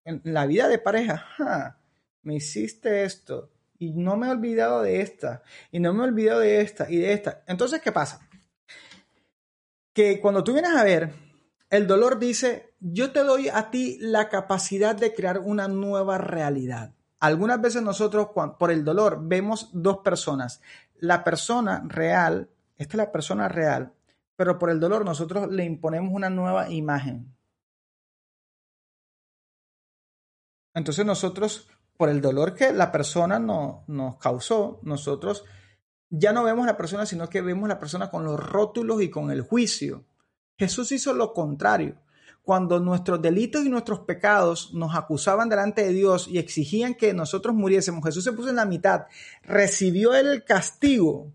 [0.03, 1.77] en la vida de pareja?
[2.23, 6.39] me hiciste esto y no me he olvidado de esta y no me he olvidado
[6.39, 7.43] de esta y de esta.
[7.45, 8.27] Entonces, ¿qué pasa?
[9.93, 11.13] Que cuando tú vienes a ver,
[11.69, 16.95] el dolor dice, yo te doy a ti la capacidad de crear una nueva realidad.
[17.19, 18.29] Algunas veces nosotros
[18.59, 20.61] por el dolor vemos dos personas.
[20.97, 23.93] La persona real, esta es la persona real,
[24.35, 27.35] pero por el dolor nosotros le imponemos una nueva imagen.
[30.73, 35.45] Entonces nosotros, por el dolor que la persona no, nos causó, nosotros
[36.09, 39.01] ya no vemos a la persona, sino que vemos a la persona con los rótulos
[39.01, 40.05] y con el juicio.
[40.57, 41.97] Jesús hizo lo contrario.
[42.45, 47.55] Cuando nuestros delitos y nuestros pecados nos acusaban delante de Dios y exigían que nosotros
[47.55, 49.05] muriésemos, Jesús se puso en la mitad,
[49.41, 51.33] recibió el castigo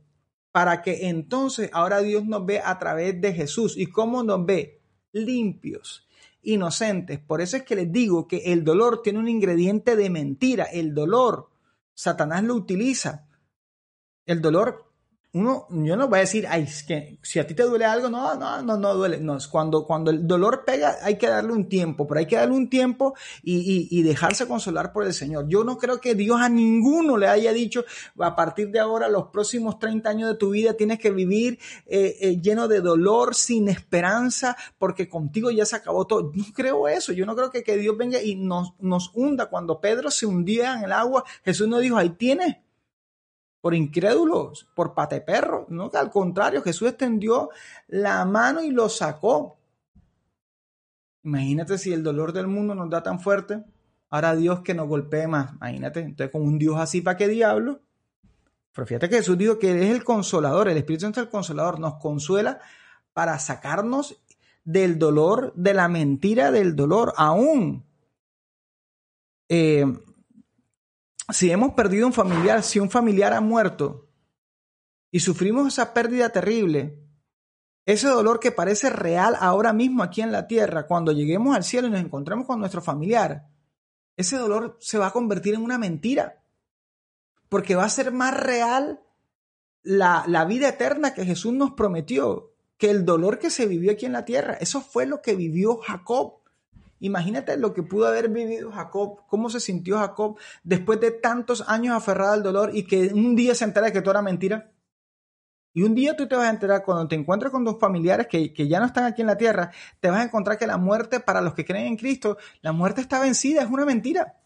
[0.52, 3.76] para que entonces ahora Dios nos ve a través de Jesús.
[3.76, 4.80] ¿Y cómo nos ve?
[5.10, 6.06] Limpios,
[6.42, 7.18] inocentes.
[7.18, 10.64] Por eso es que les digo que el dolor tiene un ingrediente de mentira.
[10.64, 11.50] El dolor,
[11.92, 13.26] Satanás lo utiliza.
[14.26, 14.89] El dolor
[15.32, 18.08] uno, yo no voy a decir, ay, es que si a ti te duele algo,
[18.08, 19.20] no, no, no, no duele.
[19.20, 22.34] No, es cuando, cuando el dolor pega, hay que darle un tiempo, pero hay que
[22.34, 25.46] darle un tiempo y, y, dejarse consolar por el Señor.
[25.46, 27.84] Yo no creo que Dios a ninguno le haya dicho,
[28.18, 32.16] a partir de ahora, los próximos 30 años de tu vida tienes que vivir eh,
[32.20, 36.32] eh, lleno de dolor, sin esperanza, porque contigo ya se acabó todo.
[36.34, 37.12] No creo eso.
[37.12, 39.46] Yo no creo que, que Dios venga y nos, nos hunda.
[39.46, 42.56] Cuando Pedro se hundía en el agua, Jesús no dijo, ahí tienes
[43.60, 45.68] por incrédulos, por pateperros.
[45.68, 47.50] No, que al contrario, Jesús extendió
[47.88, 49.58] la mano y lo sacó.
[51.22, 53.62] Imagínate si el dolor del mundo nos da tan fuerte,
[54.08, 55.52] ahora Dios que nos golpee más.
[55.54, 57.80] Imagínate, entonces con un Dios así, ¿para qué diablo?
[58.72, 61.30] Pero fíjate que Jesús dijo que Él es el consolador, el Espíritu Santo es el
[61.30, 62.60] consolador, nos consuela
[63.12, 64.22] para sacarnos
[64.64, 67.84] del dolor, de la mentira del dolor, aún.
[69.48, 69.84] Eh,
[71.32, 74.08] si hemos perdido un familiar, si un familiar ha muerto
[75.10, 76.98] y sufrimos esa pérdida terrible,
[77.86, 81.88] ese dolor que parece real ahora mismo aquí en la tierra, cuando lleguemos al cielo
[81.88, 83.48] y nos encontremos con nuestro familiar,
[84.16, 86.42] ese dolor se va a convertir en una mentira,
[87.48, 89.00] porque va a ser más real
[89.82, 92.50] la, la vida eterna que Jesús nos prometió
[92.80, 94.54] que el dolor que se vivió aquí en la tierra.
[94.54, 96.39] Eso fue lo que vivió Jacob.
[97.00, 101.96] Imagínate lo que pudo haber vivido Jacob, cómo se sintió Jacob después de tantos años
[101.96, 104.70] aferrado al dolor y que un día se entera de que todo era mentira.
[105.72, 108.52] Y un día tú te vas a enterar cuando te encuentres con tus familiares que,
[108.68, 109.70] ya no están aquí en la tierra,
[110.00, 113.00] te vas a encontrar que la muerte para los que creen en Cristo, la muerte
[113.00, 114.36] está vencida, es una mentira.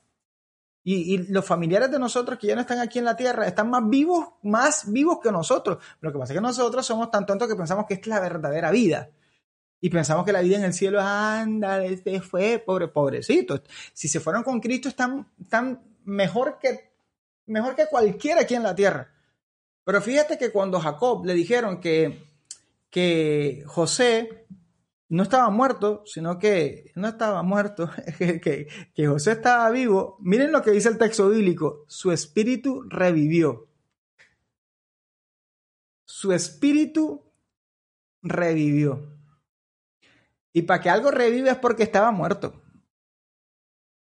[0.85, 3.71] Y, y, los familiares de nosotros que ya no están aquí en la tierra están
[3.71, 5.83] más vivos, más vivos que nosotros.
[6.01, 8.21] Lo que pasa es que nosotros somos tan tontos que pensamos que esta es la
[8.21, 9.11] verdadera vida
[9.85, 13.63] y pensamos que la vida en el cielo, anda, este fue, pobre, pobrecito.
[13.93, 15.29] Si se fueron con Cristo, están,
[16.07, 16.91] mejor, que,
[17.45, 19.13] mejor que cualquiera aquí en la tierra.
[19.85, 22.25] Pero fíjate que cuando Jacob le dijeron que,
[22.89, 24.47] que José
[25.11, 30.71] no estaba muerto, sino que no estaba muerto, que, José estaba vivo, miren lo que
[30.71, 33.69] dice el texto bíblico, su espíritu revivió.
[36.07, 37.23] Su espíritu
[38.23, 39.14] revivió.
[40.57, 42.63] Y para que algo revive es porque estaba muerto.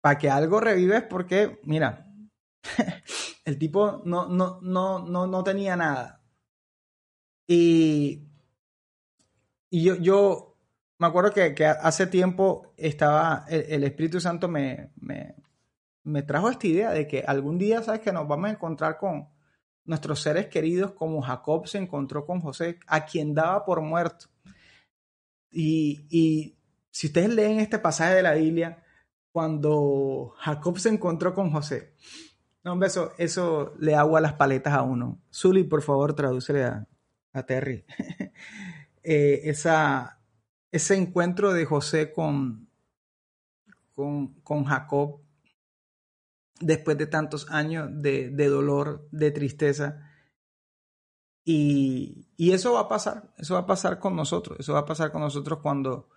[0.02, 2.12] Para que algo revive es porque, mira,
[3.44, 6.22] el tipo no, no, no, no, no tenía nada.
[7.48, 8.28] Y,
[9.70, 10.58] y yo, yo
[10.98, 15.36] me acuerdo que, hace tiempo estaba, el, Espíritu Santo me, me,
[16.04, 18.02] me, trajo esta idea de que algún día, ¿sabes?
[18.02, 19.28] Que nos vamos a encontrar con
[19.86, 24.26] nuestros seres queridos como Jacob se encontró con José, a quien daba por muerto.
[25.56, 26.54] Y,
[26.90, 28.82] si ustedes leen este pasaje de la Biblia,
[29.32, 31.94] cuando Jacob se encontró con José,
[32.62, 35.20] no, eso, eso le agua las paletas a uno.
[35.32, 36.86] Zully, por favor, tradúcele a,
[37.46, 37.84] Terry.
[39.08, 40.18] Eh, esa,
[40.72, 42.68] ese encuentro de José con,
[43.94, 45.20] con, con, Jacob
[46.58, 50.05] después de tantos años de, de dolor, de tristeza,
[51.48, 55.12] y, eso va a pasar, eso va a pasar con nosotros, eso va a pasar
[55.12, 56.08] con nosotros cuando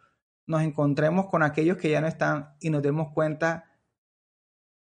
[0.48, 3.78] nos encontremos con aquellos que ya no están y nos demos cuenta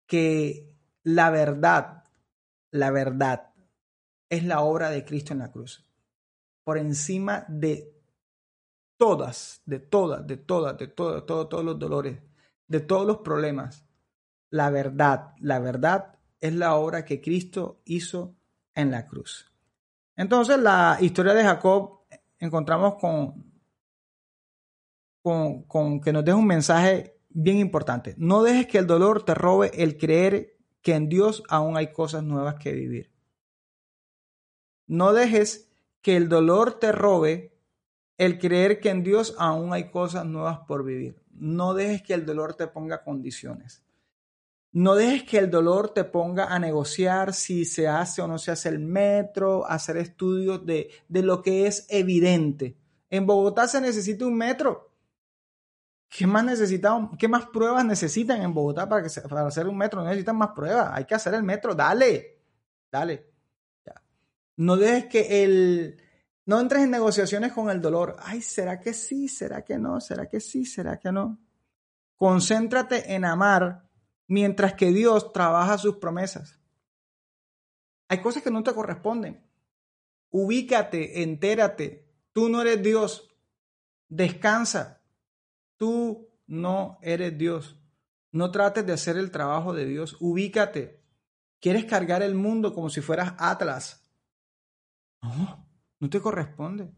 [0.08, 2.02] que la verdad,
[2.72, 3.52] la verdad
[4.28, 5.88] es la obra de Cristo en la cruz.
[6.64, 7.94] Por encima de
[8.96, 12.20] todas, de todas, de todas, de todos, todos, todos los dolores,
[12.66, 13.86] de todos los problemas.
[14.50, 18.34] La verdad, la verdad es la obra que Cristo hizo
[18.74, 19.53] en la cruz.
[20.16, 22.00] Entonces, la historia de Jacob
[22.38, 23.52] encontramos con,
[25.66, 28.14] con, que nos deja un mensaje bien importante.
[28.18, 32.22] No dejes que el dolor te robe el creer que en Dios aún hay cosas
[32.22, 33.10] nuevas que vivir.
[34.86, 35.70] No dejes
[36.02, 37.56] que el dolor te robe
[38.18, 41.22] el creer que en Dios aún hay cosas nuevas por vivir.
[41.30, 43.83] No dejes que el dolor te ponga condiciones.
[44.74, 48.50] No dejes que el dolor te ponga a negociar si se hace o no se
[48.50, 52.76] hace el metro, hacer estudios de, lo que es evidente.
[53.08, 54.90] En Bogotá se necesita un metro.
[56.08, 60.00] ¿Qué más, necesitamos, ¿Qué más pruebas necesitan en Bogotá para, que para hacer un metro?
[60.00, 60.90] No necesitan más pruebas.
[60.92, 61.76] Hay que hacer el metro.
[61.76, 62.40] Dale.
[62.90, 63.30] Dale.
[64.56, 66.02] No dejes que el...
[66.46, 68.16] No entres en negociaciones con el dolor.
[68.18, 69.28] Ay, ¿será que sí?
[69.28, 70.00] ¿Será que no?
[70.00, 70.66] ¿Será que sí?
[70.66, 71.38] ¿Será que no?
[72.16, 73.83] Concéntrate en amar
[74.26, 76.58] mientras que Dios trabaja sus promesas.
[78.08, 79.44] Hay cosas que no te corresponden.
[80.30, 82.08] Ubícate, entérate.
[82.32, 83.28] Tú no eres Dios.
[84.08, 85.02] Descansa.
[85.76, 87.80] Tú no eres Dios.
[88.32, 90.16] No trates de hacer el trabajo de Dios.
[90.20, 91.02] Ubícate.
[91.60, 94.04] ¿Quieres cargar el mundo como si fueras Atlas?
[95.22, 95.66] No,
[95.98, 96.92] no te corresponde.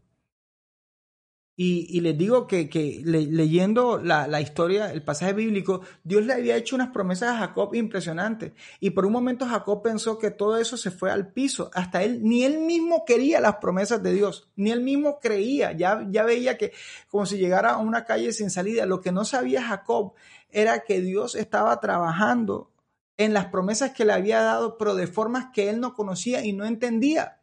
[1.59, 2.69] Y, les digo que,
[3.03, 8.51] leyendo la, historia, el pasaje bíblico, Dios le había hecho unas promesas a Jacob impresionantes.
[8.79, 11.71] Y por un momento Jacob pensó que todo eso se fue al piso.
[11.73, 15.71] Hasta él, ni él mismo quería las promesas de Dios, ni él mismo creía.
[15.71, 16.73] Ya, ya veía que
[17.09, 18.85] como si llegara a una calle sin salida.
[18.85, 20.13] Lo que no sabía Jacob
[20.51, 22.69] era que Dios estaba trabajando
[23.17, 26.53] en las promesas que le había dado, pero de formas que él no conocía y
[26.53, 27.39] no entendía.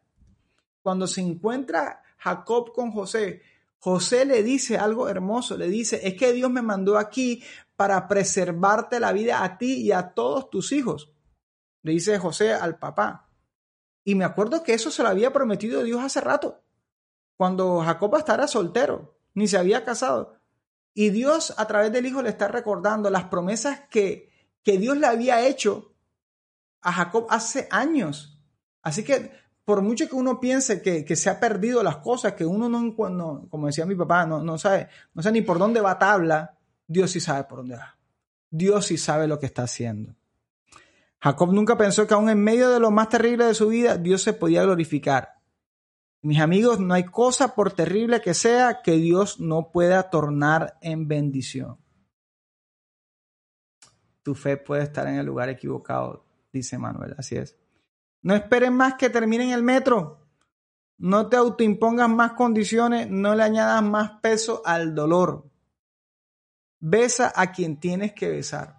[0.83, 3.43] Cuando se encuentra Jacob con José,
[3.85, 7.45] José le dice algo hermoso, le dice, es que Dios me mandó aquí
[7.77, 11.13] para preservarte la vida a ti y a todos tus hijos.
[11.83, 13.29] Le dice José al papá.
[14.03, 16.65] Y me acuerdo que eso se lo había prometido Dios hace rato,
[17.37, 20.39] cuando Jacob estaba soltero, ni se había casado.
[20.95, 24.33] Y Dios a través del Hijo le está recordando las promesas que,
[24.63, 25.95] que Dios le había hecho
[26.81, 28.41] a Jacob hace años.
[28.81, 32.69] Así que por mucho que uno piense que, se ha perdido las cosas, que uno
[32.69, 32.95] no,
[33.49, 37.11] como decía mi papá, no, no, sabe, no sabe ni por dónde va tabla, Dios
[37.11, 37.97] sí sabe por dónde va.
[38.51, 40.15] Dios sí sabe lo que está haciendo.
[41.21, 44.21] Jacob nunca pensó que aún en medio de lo más terrible de su vida, Dios
[44.23, 45.41] se podía glorificar.
[46.21, 51.09] Mis amigos, no hay cosa por terrible que sea que Dios no pueda tornar en
[51.09, 51.79] bendición.
[54.23, 57.57] Tu fe puede estar en el lugar equivocado, dice Manuel, así es.
[58.25, 60.27] No esperes más que termine en el metro.
[60.97, 65.51] No te autoimpongas más condiciones, no le añadas más peso al dolor.
[66.81, 68.79] Besa a quien tienes que besar.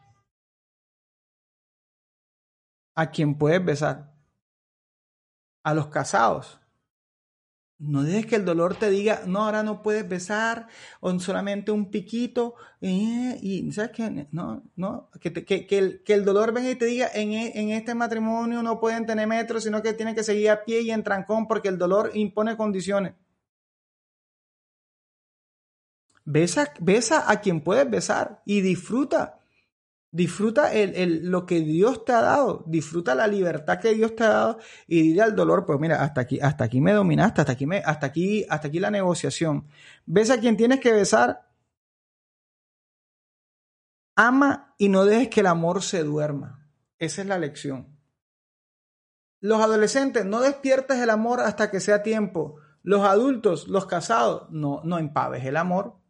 [2.95, 4.15] A quien puedes besar.
[5.63, 6.59] A los casados.
[7.77, 10.67] No dejes que el dolor te diga, no, ahora no puedes besar,
[11.01, 14.27] o solamente un piquito, eh, y ¿sabes qué?
[14.31, 17.71] No, no, que, que, el, que, el, dolor venga y te diga, en, e, en,
[17.71, 21.03] este matrimonio no pueden tener metros, sino que tienen que seguir a pie y en
[21.03, 23.13] trancón, porque el dolor impone condiciones.
[26.23, 29.39] Besa, besa a quien puedes besar y disfruta.
[30.15, 34.29] Disfruta el, lo que Dios te ha dado, disfruta la libertad que Dios te ha
[34.29, 37.65] dado y dile al dolor, pues mira, hasta aquí, hasta aquí me dominaste, hasta aquí,
[37.65, 39.67] me, hasta aquí, hasta aquí la negociación.
[40.05, 41.49] Besa a quien tienes que besar.
[44.15, 46.65] Ama y no dejes que el amor se duerma.
[46.97, 47.99] Esa es la lección.
[49.41, 52.55] Los adolescentes, no despiertes el amor hasta que sea tiempo.
[52.83, 56.04] Los adultos, los casados, no, no empaves el amor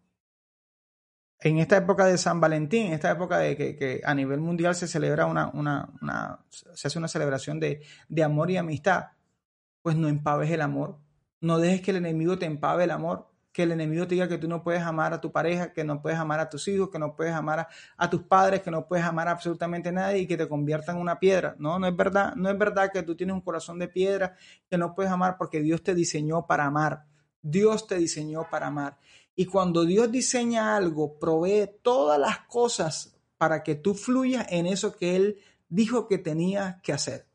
[1.45, 4.87] en esta época de San Valentín, en esta época de que, a nivel mundial se
[4.87, 5.89] celebra una,
[6.49, 7.83] se hace una celebración de,
[8.23, 9.09] amor y amistad,
[9.83, 10.97] pues no empaves el amor.
[11.41, 14.39] No dejes que el enemigo te empave el amor, que el enemigo te diga que
[14.39, 16.97] tú no puedes amar a tu pareja, que no puedes amar a tus hijos, que
[16.97, 20.37] no puedes amar a, tus padres, que no puedes amar a absolutamente nadie y que
[20.37, 21.55] te convierta en una piedra.
[21.59, 22.33] No, no es verdad.
[22.33, 24.35] No es verdad que tú tienes un corazón de piedra,
[24.67, 27.05] que no puedes amar porque Dios te diseñó para amar.
[27.43, 28.97] Dios te diseñó para amar.
[29.35, 34.95] Y cuando Dios diseña algo, provee todas las cosas para que tú fluyas en eso
[34.95, 37.27] que Él dijo que tenía que hacer.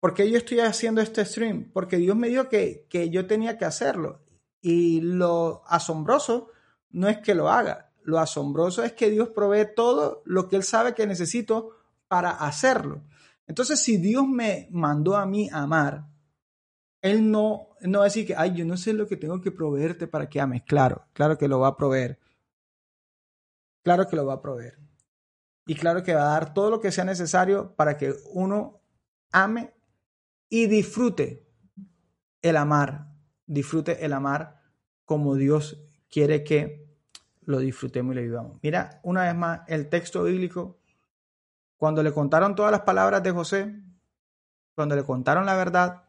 [0.00, 1.70] ¿Por qué yo estoy haciendo este stream?
[1.72, 4.20] Porque Dios me dijo que, que yo tenía que hacerlo.
[4.60, 6.48] Y lo asombroso
[6.90, 7.92] no es que lo haga.
[8.02, 11.76] Lo asombroso es que Dios provee todo lo que Él sabe que necesito
[12.08, 13.02] para hacerlo.
[13.46, 16.06] Entonces, si Dios me mandó a mí amar,
[17.02, 19.50] él no, no va a decir que, ay, yo no sé lo que tengo que
[19.50, 20.62] proveerte para que ames.
[20.62, 22.18] Claro, claro que lo va a proveer.
[23.82, 24.78] Claro que lo va a proveer.
[25.66, 28.80] Y claro que va a dar todo lo que sea necesario para que uno
[29.32, 29.72] ame
[30.48, 31.46] y disfrute
[32.42, 33.06] el amar.
[33.46, 34.60] Disfrute el amar
[35.04, 36.88] como Dios quiere que
[37.42, 38.58] lo disfrutemos y lo vivamos.
[38.62, 40.80] Mira, una vez más, el texto bíblico,
[41.76, 43.74] cuando le contaron todas las palabras de José,
[44.74, 46.04] cuando le contaron la verdad,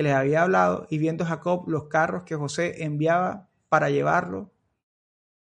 [0.00, 4.50] que les había hablado, y viendo Jacob los carros que José enviaba para llevarlo,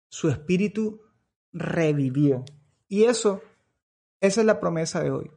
[0.09, 0.99] su espíritu
[1.53, 2.43] revivió.
[2.89, 3.41] Y eso,
[4.19, 5.31] esa es la promesa de hoy.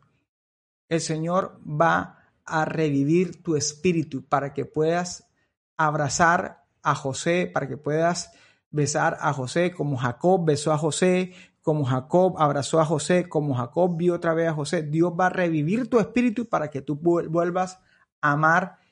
[0.89, 5.31] El Señor va a revivir tu espíritu para que puedas
[5.77, 8.33] abrazar a José, para que puedas
[8.73, 11.33] besar a José como Jacob besó a José,
[11.63, 14.83] como Jacob abrazó a José, como Jacob vio otra vez a José.
[14.83, 17.79] Dios va a revivir tu espíritu para que tú vuelvas
[18.21, 18.85] a amar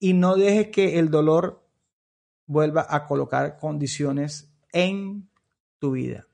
[0.00, 1.62] y no dejes que el dolor
[2.46, 5.30] vuelva a colocar condiciones en
[5.78, 6.26] tu vida.